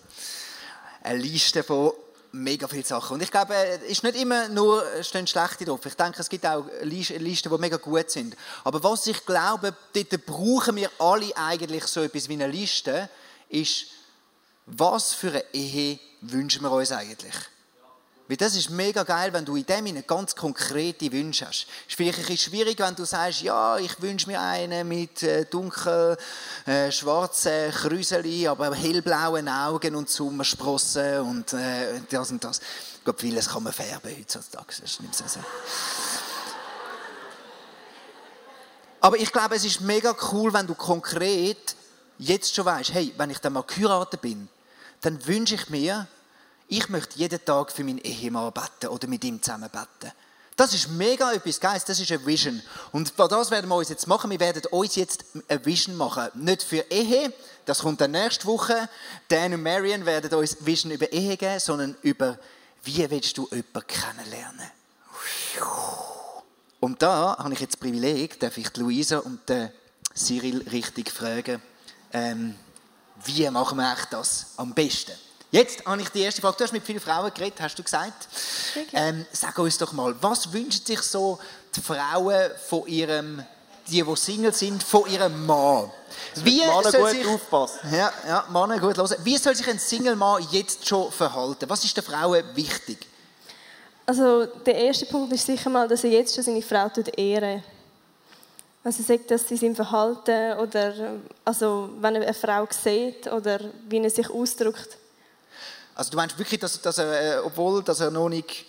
[1.03, 1.92] Eine Liste von
[2.31, 3.14] mega viele Sachen.
[3.14, 5.85] Und ich glaube, es ist nicht immer nur stehen schlechte drauf.
[5.87, 8.37] Ich denke, es gibt auch Listen, die mega gut sind.
[8.62, 13.09] Aber was ich glaube, dort brauchen wir alle eigentlich so etwas wie eine Liste,
[13.49, 13.87] ist,
[14.66, 17.35] was für eine Ehe wünschen wir uns eigentlich?
[18.27, 21.67] Weil das ist mega geil, wenn du in dem ganz konkrete Wünsche hast.
[21.67, 25.23] Es ist vielleicht ein bisschen schwierig, wenn du sagst, ja, ich wünsche mir einen mit
[25.23, 26.17] äh, dunkel
[26.65, 32.61] äh, schwarzen Krüseli, aber hellblauen Augen und Sommersprossen und äh, das und das.
[32.97, 34.73] Ich glaube, vieles kann man färben heutzutage.
[34.81, 35.41] Das nicht so.
[39.03, 41.77] Aber ich glaube, es ist mega cool, wenn du konkret
[42.17, 44.49] jetzt schon weißt, hey, wenn ich dann mal geheiratet bin,
[45.03, 46.07] dann wünsche ich mir,
[46.68, 50.12] ich möchte jeden Tag für meinen Ehemann beten oder mit ihm zusammen beten.
[50.57, 52.62] Das ist mega etwas Geiles, das ist eine Vision.
[52.92, 54.31] Und das werden wir uns jetzt machen.
[54.31, 56.29] Wir werden uns jetzt eine Vision machen.
[56.35, 57.33] Nicht für Ehe,
[57.66, 58.88] das kommt dann nächste Woche.
[59.29, 62.38] Dan und Marion werden uns Vision über Ehe geben, sondern über,
[62.85, 64.70] wie willst du jemanden kennenlernen.
[66.79, 69.70] Und da habe ich jetzt das Privileg, darf ich die Luisa und den
[70.14, 71.61] Cyril richtig fragen,
[72.12, 72.55] ähm,
[73.24, 75.12] wie machen wir das am besten?
[75.55, 76.57] Jetzt habe ich die erste Frage.
[76.57, 78.27] Du hast mit vielen Frauen geredet, hast du gesagt.
[78.93, 81.38] Ähm, sag uns doch mal, was wünschen sich so
[81.77, 83.40] die Frauen von ihrem,
[83.87, 85.93] die, die Single sind, von ihrem Mann?
[86.43, 87.79] Wie Männer soll gut sich, aufpassen.
[87.93, 89.17] Ja, ja, Männer gut hören.
[89.23, 91.71] Wie soll sich ein Single-Mann jetzt schon verhalten?
[91.71, 93.07] Was ist der Frauen wichtig?
[94.07, 97.62] Also der erste Punkt ist sicher mal, dass er jetzt schon seine Frau ehren
[98.83, 100.93] also sagt, dass sie sein Verhalten oder
[101.45, 104.99] also wenn er eine Frau sieht oder wie er sich ausdrückt,
[105.95, 108.67] also du meinst wirklich, dass, dass er, äh, obwohl dass er noch nicht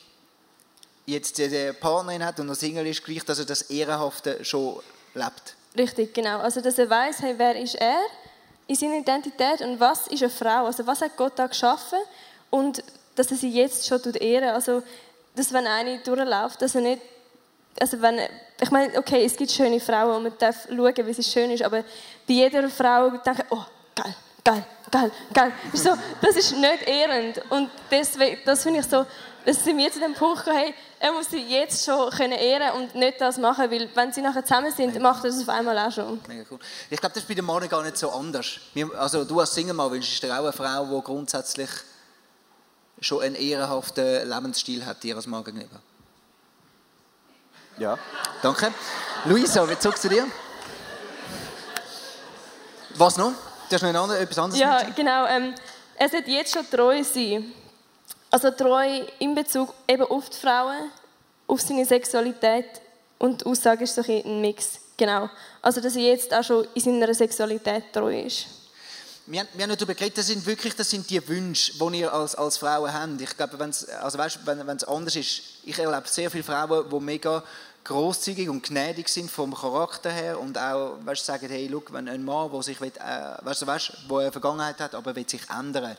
[1.06, 4.80] jetzt eine Partnerin hat und noch Single ist, gleich, dass er das Ehrenhafte schon
[5.14, 5.56] lebt?
[5.78, 6.40] Richtig, genau.
[6.40, 8.00] Also dass er weiß, hey, wer ist er
[8.68, 10.66] in seiner Identität und was ist eine Frau?
[10.66, 12.00] Also was hat Gott da geschaffen
[12.50, 12.84] und
[13.16, 14.50] dass er sie jetzt schon tut ehren.
[14.50, 14.84] Also
[15.36, 17.02] dass wenn eine durchläuft, dass er nicht
[17.80, 18.20] also wenn,
[18.62, 21.64] ich meine, okay, es gibt schöne Frauen und man darf schauen, wie sie schön ist,
[21.64, 21.82] aber
[22.26, 25.52] bei jeder Frau denke ich, oh, geil, geil, geil, geil.
[25.74, 27.42] So, das ist nicht ehrend.
[27.50, 29.06] Und deswegen, das finde ich so,
[29.46, 32.82] dass sie mir zu dem Punkt kommen, hey, er muss sie jetzt schon können ehren
[32.82, 35.78] und nicht das machen, weil wenn sie nachher zusammen sind, macht er das auf einmal
[35.78, 36.20] auch schon.
[36.28, 36.60] Mega cool.
[36.90, 38.60] Ich glaube, das ist bei den Männern gar nicht so anders.
[38.98, 41.70] Also du als Single wünschst dir auch eine Frau, die grundsätzlich
[43.02, 45.80] schon einen ehrenhaften Lebensstil hat, dir als Mann gegenüber.
[47.78, 48.00] Ja.
[48.42, 48.74] Danke.
[49.26, 50.26] Luisa, wie zurück zu dir.
[52.96, 53.34] Was noch?
[53.70, 54.96] Du hast noch etwas anderes Ja, mitgebracht?
[54.96, 55.26] genau.
[55.28, 55.56] Ähm,
[55.98, 57.52] er sollte jetzt schon treu sein.
[58.32, 60.92] Also treu in Bezug eben auf die Frauen,
[61.48, 62.66] auf seine Sexualität
[63.18, 64.80] und die Aussage ist so ein, Mix.
[64.98, 65.30] Genau.
[65.62, 68.48] Also dass er jetzt auch schon in seiner Sexualität treu ist.
[69.28, 72.00] Wir, haben- wir haben nicht darüber geredet, das sind wirklich das sind die Wünsche, die
[72.00, 73.22] ihr als, als Frauen habt.
[73.22, 77.00] Ich glaube, wenn's, also weißt, wenn es anders ist, ich erlebe sehr viele Frauen, die
[77.00, 77.42] mega
[77.86, 82.26] großzügig und gnädig sind vom Charakter her und auch weißt, sagen, hey, look, wenn ein
[82.26, 85.96] Mann, der sich will, äh, weißt, weißt, wo eine Vergangenheit hat, aber will sich ändern,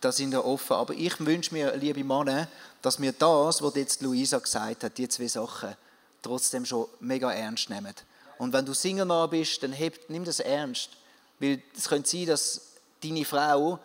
[0.00, 0.74] da sind wir offen.
[0.74, 2.48] Aber ich wünsche mir, liebe Männer,
[2.82, 5.74] dass wir das, was jetzt Luisa gesagt hat, die zwei Sachen,
[6.22, 7.94] trotzdem schon mega ernst nehmen.
[8.38, 10.90] Und wenn du Single bist, dann heb, nimm das ernst.
[11.38, 12.60] Weil es könnte sein, dass
[13.02, 13.78] deine Frau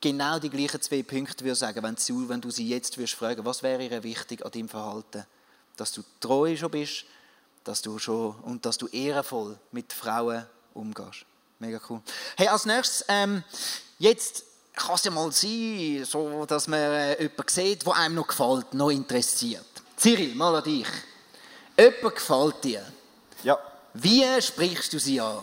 [0.00, 3.44] genau die gleichen zwei Punkte würde sagen, wenn du, wenn du sie jetzt würdest fragen,
[3.44, 5.24] was wäre ihr wichtig an deinem Verhalten?
[5.78, 7.06] Dass du treu schon bist,
[7.64, 11.24] dass du schon, und dass du ehrenvoll mit Frauen umgehst.
[11.58, 12.02] Mega cool.
[12.36, 13.42] Hey, als nächstes, ähm,
[13.98, 18.26] jetzt kann es ja mal sein, so, dass man äh, jemanden sieht, der einem noch
[18.28, 19.66] gefällt, noch interessiert.
[19.96, 20.86] Cyril, mal an dich.
[21.76, 22.86] Jemand gefällt dir.
[23.42, 23.58] Ja.
[23.94, 25.42] Wie sprichst du sie an?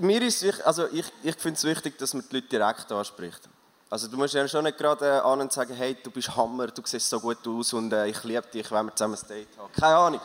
[0.00, 3.48] Mir ist also ich, ich finde es wichtig, dass man die Leute direkt anspricht.
[3.90, 6.66] Also du musst ja schon nicht gerade äh, an und sagen, hey, du bist Hammer,
[6.66, 9.48] du siehst so gut aus und äh, ich liebe dich, wenn wir zusammen ein Date
[9.56, 9.72] haben.
[9.72, 10.20] Keine Ahnung.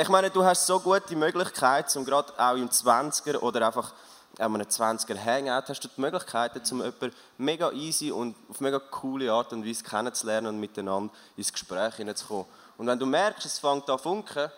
[0.00, 3.92] Ich meine, du hast so gute Möglichkeit, um gerade auch im 20er oder einfach
[4.38, 8.78] an einem 20er Hangout, hast du die Möglichkeiten, um jemanden mega easy und auf mega
[8.78, 12.46] coole Art und Weise kennenzulernen und miteinander ins Gespräch hineinzukommen.
[12.76, 14.48] Und wenn du merkst, es fängt an zu funken,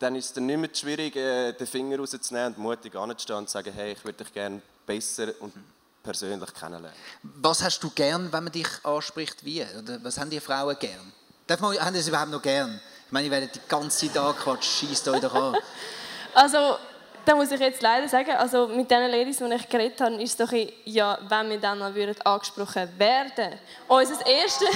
[0.00, 3.48] dann ist es dann nicht mehr schwierig, äh, den Finger rauszunehmen und mutig anzustehen und
[3.48, 5.52] zu sagen, hey, ich würde dich gerne besser und
[6.02, 6.98] persönlich kennenlernen.
[7.22, 9.62] Was hast du gern, wenn man dich anspricht, wie?
[9.78, 11.12] Oder was haben die Frauen gern?
[11.46, 12.80] Darf man, haben die es überhaupt noch gern?
[13.06, 15.56] Ich meine, ich werde die ganze Tag quatschen, schießt euch doch an.
[16.32, 16.76] Also,
[17.24, 20.30] da muss ich jetzt leider sagen, also mit den Ladies, die ich geredet habe, ist
[20.30, 23.58] es doch, ein- ja, wenn wir dann mal würden angesprochen werden.
[23.88, 24.66] Unser erste...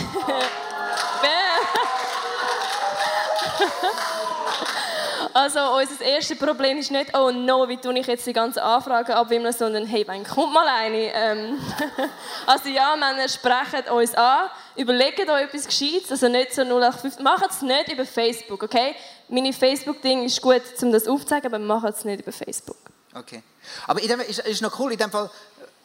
[5.36, 9.10] Also unser erstes Problem ist nicht, oh no, wie tue ich jetzt die ganzen Anfragen
[9.10, 11.12] abwimmeln, sondern hey, wann kommt mal eine?
[11.12, 11.58] Ähm,
[12.46, 17.50] also ja, Männer sprechen uns an, überlegt euch etwas Gescheites, also nicht so 0815, macht
[17.50, 18.94] es nicht über Facebook, okay?
[19.28, 22.76] Meine Facebook-Ding ist gut, um das aufzuzeigen, aber macht es nicht über Facebook.
[23.12, 23.42] Okay.
[23.88, 25.28] Aber in dem, ist, ist noch cool, in dem Fall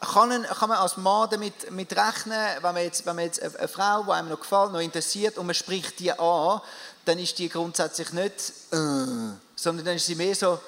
[0.00, 3.58] kann, kann man als Mann damit mit rechnen, wenn man jetzt, wenn man jetzt eine,
[3.58, 6.60] eine Frau, die einem noch gefällt, noch interessiert und man spricht die an,
[7.04, 10.58] dann ist die grundsätzlich nicht äh, sondern dann ist sie mehr so,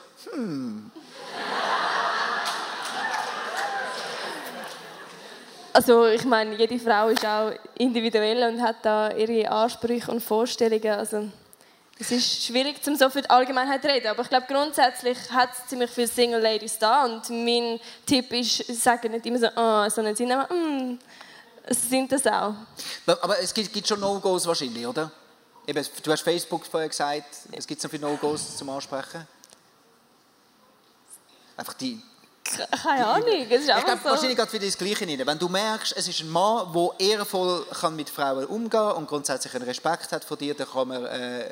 [5.74, 10.92] Also ich meine, jede Frau ist auch individuell und hat da ihre Ansprüche und Vorstellungen.
[10.92, 11.28] Also
[11.98, 14.08] es ist schwierig, um so für die Allgemeinheit zu reden.
[14.08, 17.06] Aber ich glaube, grundsätzlich hat es ziemlich viele Single Ladies da.
[17.06, 20.98] Und mein Tipp ist, sie sagen nicht immer so, ah, sondern sie nehmen, mm,
[21.72, 22.54] sind das auch.
[23.06, 25.10] Aber es gibt, gibt schon No-Gos wahrscheinlich, oder?
[25.66, 29.26] Eben, du hast Facebook vorher gesagt, es gibt so viele No-Gos zum Ansprechen.
[31.56, 32.02] Einfach die...
[32.82, 34.10] Keine Ahnung, es ist Ich glaube, einfach so.
[34.10, 35.26] wahrscheinlich geht wieder das Gleiche rein.
[35.26, 39.06] Wenn du merkst, es ist ein Mann, der ehrenvoll kann mit Frauen umgehen kann und
[39.06, 41.50] grundsätzlich einen Respekt hat vor dir, dann kann man äh,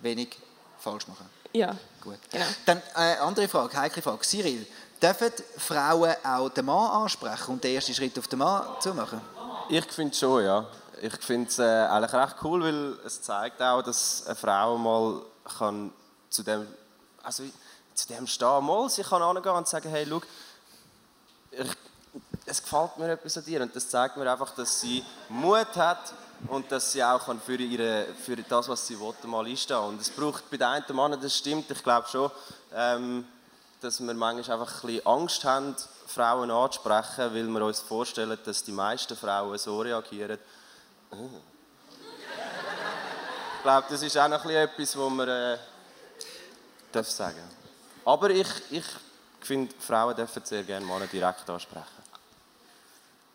[0.00, 0.36] wenig
[0.78, 1.26] falsch machen.
[1.52, 2.18] Ja, Gut.
[2.30, 2.44] genau.
[2.66, 4.22] Dann äh, andere Frage, heikle Frage.
[4.22, 4.66] Cyril,
[5.00, 9.20] dürfen Frauen auch den Mann ansprechen und den ersten Schritt auf den Mann zu machen?
[9.68, 10.66] Ich finde schon, ja.
[11.02, 15.22] Ich finde es äh, eigentlich recht cool, weil es zeigt auch, dass eine Frau mal
[15.58, 15.92] kann
[16.28, 16.66] zu dem,
[17.22, 17.42] also
[17.94, 18.88] zu dem stehen, mal.
[18.90, 20.20] Sie kann angehen und sagen, hey, schau,
[21.52, 21.70] ich,
[22.44, 23.62] es gefällt mir etwas an dir.
[23.62, 26.12] Und das zeigt mir einfach, dass sie Mut hat
[26.48, 29.78] und dass sie auch kann für, ihre, für das, was sie will, mal einstehen.
[29.78, 32.30] Und es braucht bei den einen Männern, das stimmt, ich glaube schon,
[32.74, 33.26] ähm,
[33.80, 35.74] dass wir manchmal einfach ein bisschen Angst haben,
[36.06, 40.38] Frauen anzusprechen, weil wir uns vorstellen, dass die meisten Frauen so reagieren.
[41.12, 41.16] Oh.
[43.56, 45.58] Ich glaube, das ist auch noch ein bisschen etwas, was man äh,
[46.92, 47.42] darf sagen
[48.04, 48.84] Aber ich, ich
[49.40, 51.84] finde, Frauen dürfen sehr gerne Männer direkt ansprechen.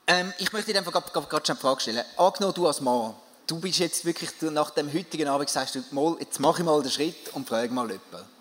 [0.08, 2.06] Ähm, ich möchte dir einfach gerade schon eine Frage stellen.
[2.18, 3.16] Angenommen, du als Mann,
[3.48, 6.82] du bist jetzt wirklich, nach dem heutigen Abend sagst du, mal, jetzt mache ich mal
[6.82, 8.35] den Schritt und frage mal jemanden.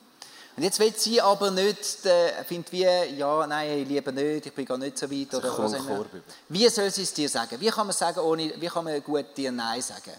[0.57, 4.65] Und jetzt will sie aber nicht, äh, findet wie, ja, nein, lieber nicht, ich bin
[4.65, 5.35] gar nicht so weit.
[5.35, 6.05] Oder was immer.
[6.49, 7.61] Wie soll sie es dir sagen?
[7.61, 10.13] Wie kann man sagen, ohne, wie kann man gut dir Nein sagen?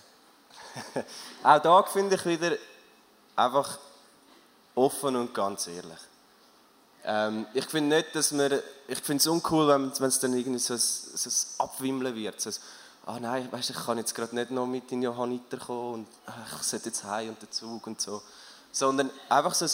[1.43, 2.57] Auch da finde ich wieder
[3.36, 3.79] einfach
[4.75, 5.99] offen und ganz ehrlich.
[7.05, 10.73] Ähm, ich finde nicht, dass wir, ich finde es uncool, wenn es dann irgendwie so
[10.73, 12.41] ein, so ein Abwimmeln wird.
[12.41, 12.55] So ein,
[13.05, 16.33] ah nein, weißt, ich kann jetzt gerade nicht noch mit in Johanniter kommen und ah,
[16.57, 18.21] ich sollte jetzt heim und den Zug und so.
[18.71, 19.71] Sondern einfach so ein,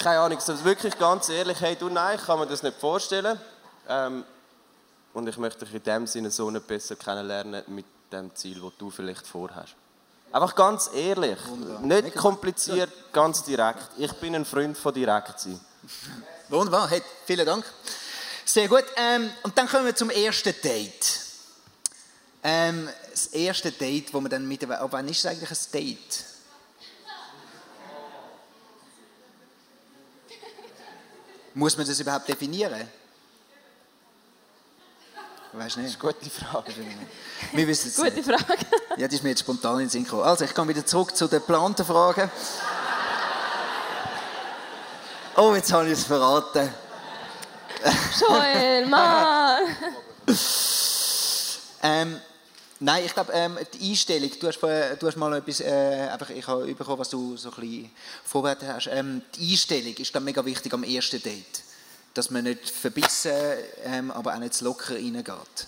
[0.00, 3.38] keine Ahnung, so wirklich ganz ehrlich, hey, du, nein, ich kann mir das nicht vorstellen.
[3.88, 4.24] Ähm,
[5.12, 8.72] und ich möchte dich in dem Sinne so nicht besser kennenlernen mit dem Ziel, das
[8.78, 9.74] du vielleicht vorhast.
[10.32, 11.38] Einfach ganz ehrlich,
[11.82, 13.88] nicht kompliziert, ganz direkt.
[13.98, 15.60] Ich bin ein Freund von direkt sein.
[16.48, 17.64] Wunderbar, hey, vielen Dank.
[18.44, 18.84] Sehr gut.
[18.96, 21.20] Ähm, und dann kommen wir zum ersten Date.
[22.42, 24.62] Ähm, das erste Date, wo man dann mit...
[24.64, 26.24] Aber wann ist es eigentlich ein Date?
[31.54, 32.88] Muss man das überhaupt definieren?
[35.52, 35.88] Weißt nicht?
[35.88, 36.72] Das ist eine gute Frage.
[37.52, 38.22] Wir wissen es Gute.
[38.22, 38.66] Frage.
[38.96, 40.22] Ja, das ist mir jetzt spontan in den Sinn gekommen.
[40.22, 42.30] Also, ich komme wieder zurück zu den geplanten Fragen.
[45.36, 46.72] Oh, jetzt habe ich es verraten.
[48.20, 49.76] Joel, Mann!
[51.82, 52.20] Ähm,
[52.80, 56.46] nein, ich glaube, ähm, die Einstellung, du hast, du hast mal etwas, äh, einfach, ich
[56.46, 57.90] habe bekommen, was du so ein bisschen
[58.24, 58.88] vorbereitet hast.
[58.88, 61.62] Ähm, die Einstellung ist glaub, mega wichtig am ersten Date.
[62.14, 63.32] Dass man nicht verbissen,
[63.84, 65.66] ähm, aber auch nicht zu locker reingeht.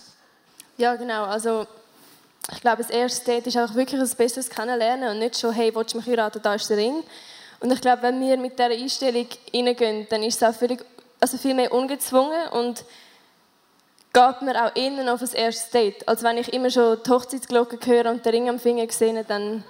[0.77, 1.23] Ja, genau.
[1.23, 1.65] Also,
[2.51, 5.73] ich glaube, das erste Date ist auch wirklich ein besseres Kennenlernen und nicht schon, hey,
[5.73, 7.03] willst du mich heiraten, da ist der Ring.
[7.61, 10.83] Und ich glaube, wenn wir mit dieser Einstellung reingehen, dann ist es auch völlig,
[11.21, 12.83] also viel mehr ungezwungen und
[14.13, 16.07] geht mir auch innen auf das erste Date.
[16.07, 19.63] Als wenn ich immer schon die Hochzeitsglocke höre und den Ring am Finger sehe, dann,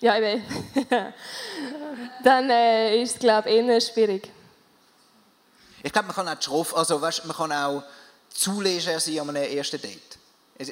[0.00, 0.40] ja, ich weiß.
[2.24, 4.30] dann äh, ist es, glaube ich, eher schwierig.
[5.82, 7.82] Ich glaube, man kann auch schroff, also weißt, man kann auch
[8.30, 10.18] zu leger sein an einem ersten Date.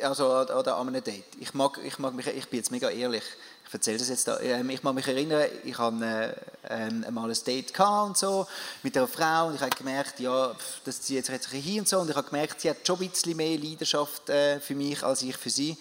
[0.02, 1.24] Also oder an einem Date.
[1.40, 3.22] Ich mag, ich mag mich, ich bin jetzt mega ehrlich.
[3.68, 4.40] Ich erzähle das jetzt da.
[4.40, 8.46] Ähm, Ich mag mich erinnern, ich hatte äh, ähm, einmal ein Date und so
[8.82, 10.56] mit einer Frau und ich habe gemerkt, ja,
[10.86, 13.36] das zieht jetzt hin und so und ich habe gemerkt, sie hat schon ein bisschen
[13.36, 15.76] mehr Leidenschaft äh, für mich als ich für sie.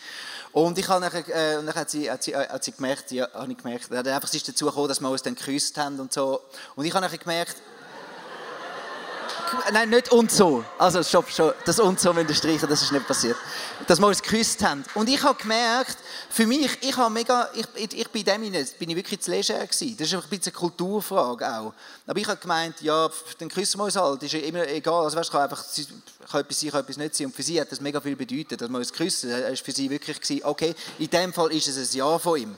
[0.51, 3.53] Und ich habe nachher, äh, dann hat sie, hat sie, hat sie gemerkt, ja, habe
[3.53, 6.41] ich gemerkt, einfach, es ist dazu gekommen, dass wir uns dann geküsst haben und so.
[6.75, 7.55] Und ich habe nachher gemerkt,
[9.71, 10.63] Nein, nicht und so.
[10.77, 11.53] Also, stopp, schon.
[11.65, 13.37] Das und so wir streichen, das ist nicht passiert.
[13.85, 14.83] Dass wir uns geküsst haben.
[14.93, 15.97] Und ich habe gemerkt,
[16.29, 19.65] für mich, ich habe mega, ich, ich, bin dem hinein, bin ich wirklich zu leger
[19.65, 19.95] gewesen.
[19.97, 21.73] Das ist ein bisschen eine Kulturfrage auch.
[22.05, 25.03] Aber ich habe gemeint, ja, dann küssen wir uns halt, ist ja immer egal.
[25.03, 25.63] Also, weißt, kann einfach,
[26.31, 27.27] kann etwas sein, kann etwas nicht sein.
[27.27, 29.29] Und für sie hat das mega viel bedeutet, dass wir uns küssen.
[29.29, 32.39] Das war für sie wirklich, gewesen, okay, in dem Fall ist es ein Ja von
[32.39, 32.57] ihm.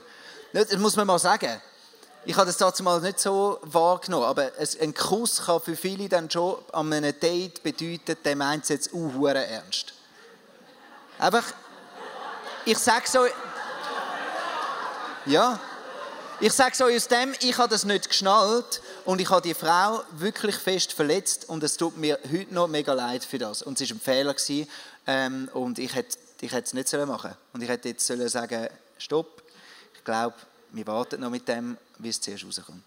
[0.52, 1.60] Nicht, Das muss man mal sagen.
[2.26, 6.30] Ich habe das dazu mal nicht so wahrgenommen, aber ein Kuss kann für viele dann
[6.30, 9.94] schon an einem Date bedeuten, der meint es jetzt hure ernst.
[11.18, 11.44] Einfach,
[12.66, 13.26] ich sage so,
[15.24, 15.58] ja,
[16.40, 20.02] ich sage so aus dem, ich habe das nicht geschnallt und ich habe die Frau
[20.12, 23.62] wirklich fest verletzt und es tut mir heute noch mega leid für das.
[23.62, 24.68] Und es war ein Fehler gewesen,
[25.06, 28.28] ähm, und ich hätte, ich hätte es nicht sollen machen Und ich hätte jetzt sollen
[28.28, 28.68] sagen,
[28.98, 29.42] stopp,
[29.94, 30.36] ich glaube,
[30.72, 32.82] wir warten noch mit dem, wie es zuerst rauskommt.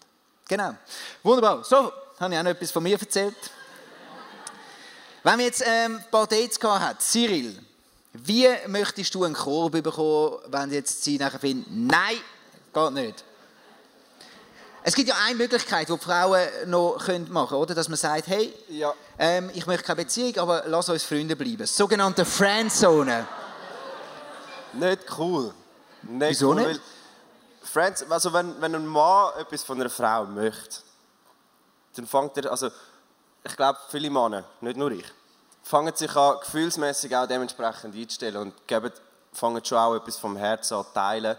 [0.48, 0.74] Genau.
[1.22, 1.64] Wunderbar.
[1.64, 3.34] So, habe ich auch noch etwas von mir erzählt.
[5.22, 7.58] Wenn wir jetzt ähm, ein paar Dates gehabt hat, Cyril,
[8.12, 12.16] wie möchtest du einen Korb bekommen, wenn jetzt sie nachher finden, nein,
[12.72, 13.24] geht nicht?
[14.86, 17.74] Es gibt ja eine Möglichkeit, die die Frauen noch machen können, oder?
[17.74, 18.92] Dass man sagt, hey, Ja.
[19.18, 21.66] ähm, ich möchte keine Beziehung, aber lass uns Freunde bleiben.
[21.66, 23.26] Sogenannte Friendzone.
[24.74, 25.54] Nicht cool.
[26.02, 26.80] Nicht Wieso cool, nicht?
[27.74, 30.76] Friends, also wenn, wenn ein Mann etwas von einer Frau möchte,
[31.96, 32.70] dann fängt er, also
[33.42, 35.04] ich glaube viele Männer, nicht nur ich,
[35.64, 38.92] fangen sich an, gefühlsmäßig auch dementsprechend einzustellen und geben,
[39.32, 41.36] fangen schon auch etwas vom Herzen an teilen.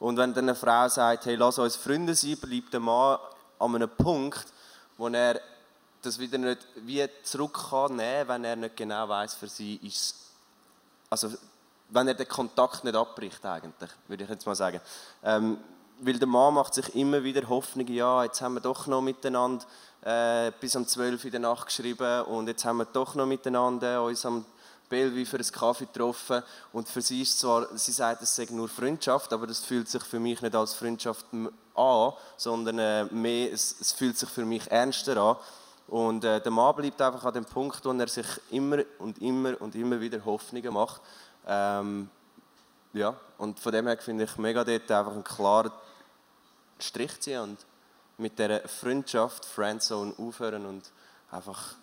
[0.00, 3.18] Und wenn dann eine Frau sagt, hey, lass uns Freunde sein, bleibt der Mann
[3.58, 4.46] an einem Punkt,
[4.96, 5.38] wo er
[6.00, 10.14] das wieder nicht wie zurück kann nehmen, wenn er nicht genau weiß, für sie ist
[11.10, 11.30] also
[11.90, 14.80] wenn er den Kontakt nicht abbricht eigentlich, würde ich jetzt mal sagen.
[15.22, 15.58] Ähm,
[16.00, 19.64] weil der Mann macht sich immer wieder Hoffnung, ja, jetzt haben wir doch noch miteinander
[20.02, 23.26] äh, bis um 12 Uhr in der Nacht geschrieben und jetzt haben wir doch noch
[23.26, 24.44] miteinander uns am
[24.88, 26.42] Bellevue für einen Kaffee getroffen
[26.72, 30.02] und für sie ist zwar, sie sagt, es sei nur Freundschaft, aber das fühlt sich
[30.02, 31.26] für mich nicht als Freundschaft
[31.74, 35.36] an, sondern äh, mehr, es, es fühlt sich für mich ernster an.
[35.86, 39.60] Und äh, der Mann bleibt einfach an dem Punkt, wo er sich immer und immer
[39.60, 41.02] und immer wieder Hoffnungen macht.
[41.46, 42.08] Ähm,
[42.94, 45.72] ja, und von dem her finde ich mega dort einfach einen klaren
[46.78, 47.58] Strich ziehen und
[48.16, 50.82] mit dieser Freundschaft, Friendzone aufhören und
[51.30, 51.74] einfach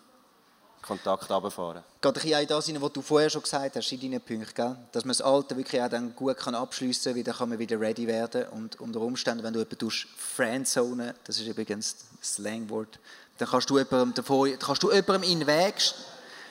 [0.80, 1.84] Kontakt runterfahren.
[2.00, 4.76] Geht ein bisschen das hinein, was du vorher schon gesagt hast, in deinen Punkten, gell?
[4.90, 7.78] dass man das Alte wirklich auch dann gut kann abschliessen kann, dann kann man wieder
[7.78, 12.98] ready werden und unter Umständen, wenn du jemanden tust, Friendzone, das ist übrigens das Slangwort,
[13.38, 15.74] dann kannst du jemandem, davor, kannst du jemandem in den Weg,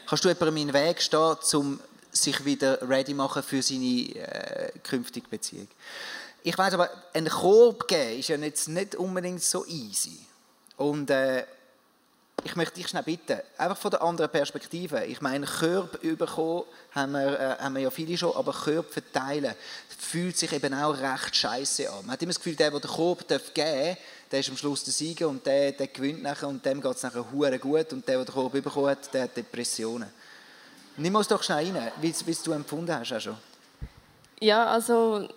[0.07, 1.79] kannst du jemandem in den Weg stehen, um
[2.11, 5.67] sich wieder ready machen für seine äh, künftige Beziehung.
[6.43, 10.17] Ich weiß aber, einen Korb geben ist ja jetzt nicht unbedingt so easy.
[10.77, 11.45] Und äh,
[12.43, 15.05] ich möchte dich schnell bitten, einfach von der anderen Perspektive.
[15.05, 19.53] Ich meine, Körbe bekommen haben wir, äh, haben wir ja viele schon, aber Körbe verteilen
[19.99, 22.05] fühlt sich eben auch recht scheiße an.
[22.05, 23.97] Man hat immer das Gefühl, der, der den Korb geben darf,
[24.31, 27.03] der ist am Schluss der Sieger und der, der gewinnt nachher und dem geht es
[27.03, 30.09] nachher gut und der, der den Korb bekommen hat, der hat Depressionen.
[30.97, 33.37] Nimm uns doch schnell rein, wie wie es du empfunden hast auch schon.
[34.39, 35.27] Ja, also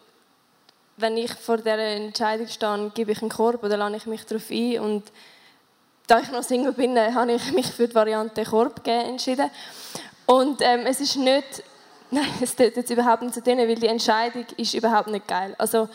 [0.97, 4.51] wenn ich vor dieser Entscheidung stehe, gebe ich einen Korb oder lade ich mich darauf
[4.51, 5.05] ein und
[6.07, 9.51] da ich noch Single bin, äh, habe ich mich für die Variante Korb entschieden.
[10.27, 11.63] Und ähm, es ist nicht,
[12.11, 15.55] nein, es tut jetzt überhaupt nicht zu denen, weil die Entscheidung ist überhaupt nicht geil.
[15.59, 15.89] Also,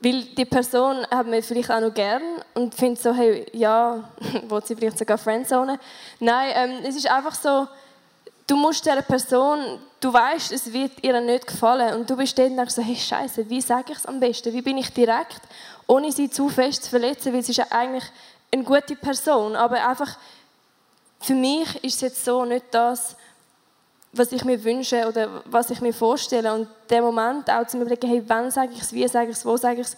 [0.00, 2.22] weil die Person hat mir vielleicht auch noch gern
[2.54, 4.04] und findet so, hey, ja,
[4.48, 5.78] will sie vielleicht sogar Friendzone.
[6.20, 7.66] Nein, ähm, es ist einfach so,
[8.46, 12.68] du musst dieser Person, du weißt, es wird ihr nicht gefallen und du bist dann
[12.68, 14.52] so, hey Scheiße, wie sage ich es am besten?
[14.52, 15.40] Wie bin ich direkt,
[15.86, 18.04] ohne sie zu fest zu verletzen, weil sie ist ja eigentlich
[18.52, 20.16] eine gute Person, aber einfach
[21.20, 23.16] für mich ist es jetzt so nicht das,
[24.12, 28.08] was ich mir wünsche oder was ich mir vorstelle und der Moment auch zu überlegen,
[28.08, 29.96] hey, wann sage ich es, wie sage ich es, wo sage ich es.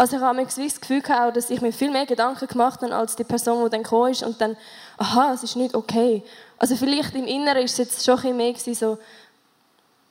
[0.00, 3.16] Also ich habe das Gefühl gehabt, dass ich mir viel mehr Gedanken gemacht habe als
[3.16, 4.56] die Person, die dann gekommen ist und dann,
[4.96, 6.22] aha, es ist nicht okay.
[6.56, 8.96] Also vielleicht im Inneren ist es jetzt schon ein mehr so,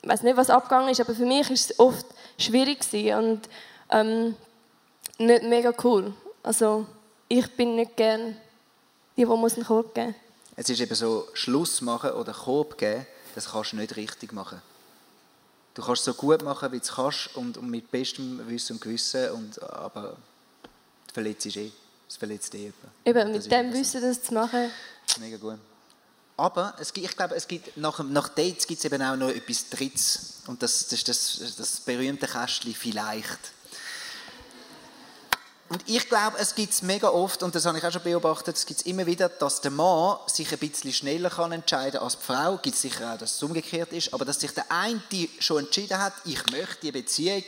[0.03, 2.05] ich weiß nicht, was abgegangen ist, aber für mich ist es oft
[2.37, 2.85] schwierig
[3.15, 3.49] und
[3.89, 4.35] ähm,
[5.17, 6.13] nicht mega cool.
[6.43, 6.85] Also
[7.27, 8.37] ich bin nicht gern
[9.17, 10.13] die, die muss einen Korb geben.
[10.55, 14.61] Es ist eben so, Schluss machen oder Korb geben, das kannst du nicht richtig machen.
[15.80, 18.82] Du kannst es so gut machen, wie du kannst und, und mit bestem Wissen und
[18.82, 20.17] Gewissen, und, aber
[21.07, 21.71] du verletzt es eh.
[22.05, 22.91] Es verletzt jemanden.
[23.05, 23.73] Eben, Das mit dem eben.
[23.73, 24.69] Wissen, das zu machen,
[25.21, 25.57] Mega gut.
[26.36, 29.30] Aber es gibt, ich glaube, es gibt, nach, nach Dates gibt es eben auch noch
[29.30, 30.41] etwas Drittes.
[30.47, 33.39] Und das, das ist das, das berühmte Kästchen «Vielleicht».
[35.70, 38.57] Und ich glaube, es gibt es mega oft, und das habe ich auch schon beobachtet,
[38.57, 42.17] es gibt es immer wieder, dass der Mann sich ein bisschen schneller kann entscheiden als
[42.17, 42.57] die Frau.
[42.57, 45.01] Gibt es sicher auch, dass es umgekehrt ist, aber dass sich der eine
[45.39, 47.43] schon entschieden hat, ich möchte die Beziehung,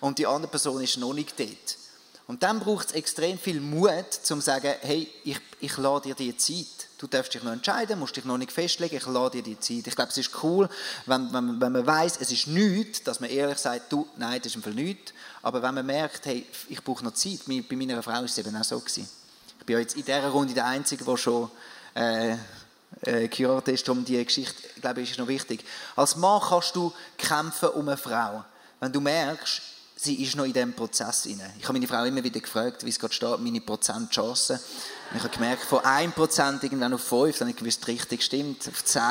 [0.00, 1.76] und die andere Person ist noch nicht dort.
[2.26, 6.14] Und dann braucht es extrem viel Mut, um zu sagen, hey, ich, ich lade dir
[6.16, 6.81] die Zeit.
[7.02, 9.88] Du darfst dich noch entscheiden, musst dich noch nicht festlegen, ich lade dir die Zeit.
[9.88, 10.68] Ich glaube, es ist cool,
[11.06, 14.52] wenn, wenn, wenn man weiß, es ist nichts, dass man ehrlich sagt, du, nein, das
[14.52, 15.12] ist im Fall nichts.
[15.42, 18.54] Aber wenn man merkt, hey, ich brauche noch Zeit, bei meiner Frau ist es eben
[18.54, 19.08] auch so gewesen.
[19.58, 21.50] Ich bin ja jetzt in dieser Runde der Einzige, der schon
[21.96, 22.36] äh,
[23.00, 25.64] äh, geheiratet ist, um diese Geschichte, glaube ich, ist noch wichtig.
[25.96, 28.44] Als Mann kannst du kämpfen um eine Frau.
[28.78, 29.60] Wenn du merkst,
[29.96, 31.26] sie ist noch in diesem Prozess.
[31.26, 34.60] Ich habe meine Frau immer wieder gefragt, wie es gerade steht, meine Prozentchancen.
[35.14, 38.82] Ich habe gemerkt, von 1% irgendwann auf 5, dann habe ich gewusst, richtig stimmt, auf
[38.82, 39.02] 10,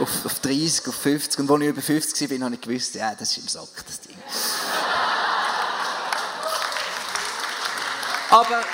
[0.00, 1.40] auf, auf 30, auf 50.
[1.40, 4.00] Und als ich über 50 war, habe ich gewusst, ja, das ist im Sack, das
[4.00, 4.16] Ding.
[8.30, 8.64] Aber,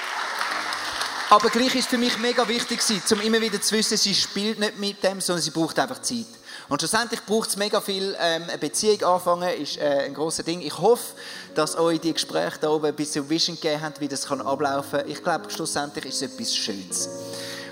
[1.30, 4.78] aber gleich ist für mich mega wichtig, um immer wieder zu wissen, sie spielt nicht
[4.78, 6.26] mit dem, sondern sie braucht einfach Zeit.
[6.70, 10.60] Und schlussendlich braucht es mega viel, ähm, Beziehung anfangen, ist äh, ein grosses Ding.
[10.60, 11.16] Ich hoffe,
[11.56, 15.00] dass euch die Gespräche da oben ein bisschen Vision gegeben haben, wie das kann ablaufen
[15.00, 15.10] kann.
[15.10, 17.08] Ich glaube, schlussendlich ist es etwas Schönes.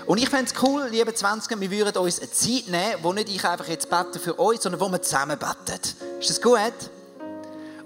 [0.05, 3.29] Und ich fände es cool, liebe 20 wir würden uns eine Zeit nehmen, wo nicht
[3.29, 5.79] ich einfach jetzt bete für euch, sondern wo wir zusammen beten.
[6.19, 6.59] Ist das gut?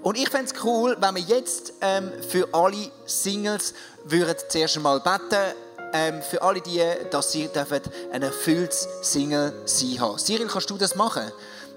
[0.02, 4.98] Und ich fände es cool, wenn wir jetzt ähm, für alle Singles würden zuerst einmal
[4.98, 5.54] beten
[5.94, 7.80] ähm, für alle die, dass sie dürfen
[8.12, 10.18] ein erfülltes Single sein haben.
[10.18, 11.30] Cyril, kannst du das machen?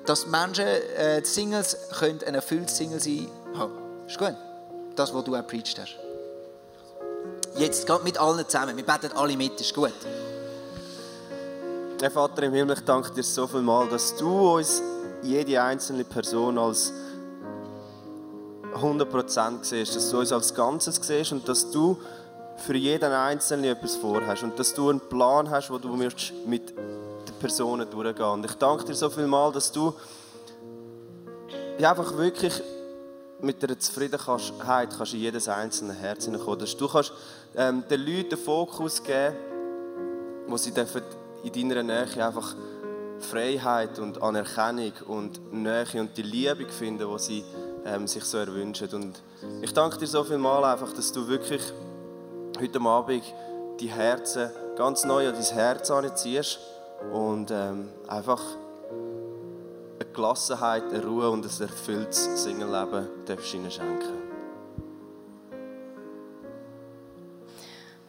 [0.08, 3.74] Dass Menschen, äh, Singles, können ein erfülltes Single sein haben.
[4.08, 4.36] Ist gut?
[4.96, 5.96] Das, was du auch preached hast.
[7.58, 8.76] Jetzt geht mit allen zusammen.
[8.76, 9.94] Wir beten alle mit, ist gut.
[12.02, 14.82] Herr Vater im Himmel, ich danke dir so viel mal, dass du uns
[15.22, 16.92] jede einzelne Person als
[18.74, 21.98] 100% siehst, dass du uns als Ganzes siehst und dass du
[22.58, 27.36] für jeden Einzelnen etwas vorhast und dass du einen Plan hast, wo du mit den
[27.40, 28.26] Personen durchgehen.
[28.26, 29.94] Und ich danke dir so viel mal, dass du
[31.82, 32.62] einfach wirklich
[33.40, 36.60] mit einer Zufriedenheit kannst in jedes einzelne Herz hineinkommen.
[36.60, 37.14] Dass du kannst,
[37.56, 39.36] ähm, den Leuten den Fokus geben
[40.48, 41.02] wo sie dürfen
[41.44, 42.56] in deiner Nähe einfach
[43.20, 47.44] Freiheit und Anerkennung und Nähe und die Liebe finden, die sie
[47.86, 48.90] ähm, sich so erwünschen.
[48.94, 49.22] Und
[49.62, 51.62] ich danke dir so viel mal einfach, dass du wirklich
[52.60, 53.24] heute Abend
[53.80, 56.60] die Herzen ganz neu an dein Herz anziehst
[57.14, 58.42] und ähm, einfach
[60.00, 64.28] eine Gelassenheit, eine Ruhe und ein erfülltes Singleleben darfst ihnen schenken.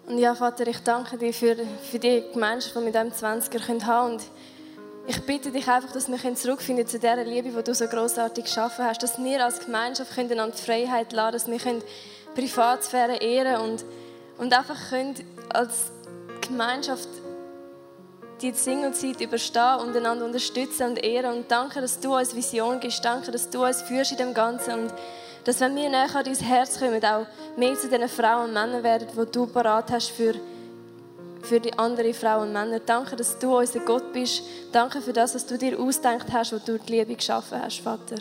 [0.06, 1.54] Und ja, Vater, ich danke dir für,
[1.90, 4.22] für die Gemeinschaft, die mit diesem 20er können haben Und
[5.06, 8.86] ich bitte dich einfach, dass wir zurückfinden zu dieser Liebe, die du so großartig geschaffen
[8.86, 9.02] hast.
[9.02, 11.82] Dass wir als Gemeinschaft können an die Freiheit lassen dass wir können
[12.34, 13.84] Privatsphäre ehren und
[14.38, 15.14] und einfach können
[15.52, 15.90] als
[16.40, 17.08] Gemeinschaft
[18.40, 21.38] die Singlezeit überstehen und einander unterstützen und ehren.
[21.38, 23.04] Und danke, dass du uns Vision gibst.
[23.04, 24.74] Danke, dass du uns führst in dem Ganzen.
[24.74, 24.94] Und
[25.44, 27.26] dass, wenn wir näher an dein Herz kommen, auch
[27.56, 30.34] mehr zu den Frauen und Männern werden, die du parat hast für,
[31.42, 32.80] für die anderen Frauen und Männer.
[32.80, 34.42] Danke, dass du unser Gott bist.
[34.72, 38.16] Danke für das, was du dir ausgedacht hast, was du die Liebe geschaffen hast, Vater.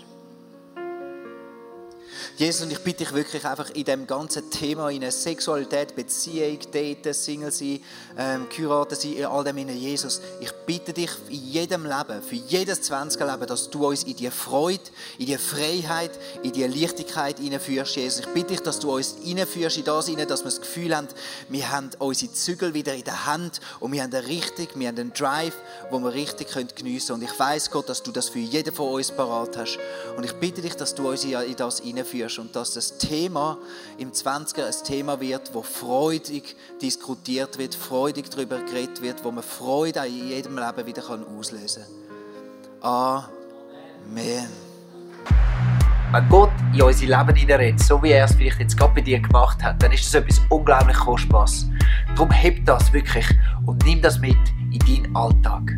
[2.38, 7.12] Jesus, und ich bitte dich wirklich einfach in dem ganzen Thema, in Sexualität, Beziehung, Daten,
[7.12, 7.80] Single sein,
[8.16, 10.22] ähm, Kuraten sein, in all dem in Jesus.
[10.40, 14.30] Ich bitte dich in jedem Leben, für jedes 20er Leben, dass du uns in die
[14.30, 14.84] Freude,
[15.18, 16.12] in die Freiheit,
[16.44, 18.20] in die Leichtigkeit hineinführst, Jesus.
[18.20, 21.08] Ich bitte dich, dass du uns hineinführst in das hinein, dass wir das Gefühl haben,
[21.50, 25.00] wir haben unsere Zügel wieder in der Hand und wir haben eine Richtung, wir haben
[25.00, 25.56] einen Drive,
[25.90, 27.24] wo wir richtig geniessen können.
[27.24, 29.80] Und ich weiß Gott, dass du das für jeden von uns parat hast.
[30.16, 33.58] Und ich bitte dich, dass du uns in das hineinführst und dass das Thema
[33.98, 39.44] im 20er ein Thema wird, wo freudig diskutiert wird, freudig darüber geredet wird, wo man
[39.44, 41.04] Freude in jedem Leben wieder
[41.38, 41.84] auslösen
[42.82, 43.26] kann.
[44.14, 44.48] Amen.
[46.12, 49.20] Wenn Gott in unser Leben hineinredet, so wie er es vielleicht jetzt gerade bei dir
[49.20, 51.68] gemacht hat, dann ist das etwas unglaublich Kostbares.
[52.16, 53.28] Darum heb das wirklich
[53.66, 54.38] und nimm das mit
[54.72, 55.78] in deinen Alltag.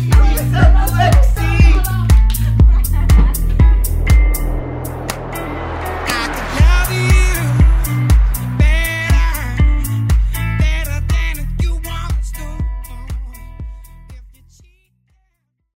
[0.00, 2.09] He's a so.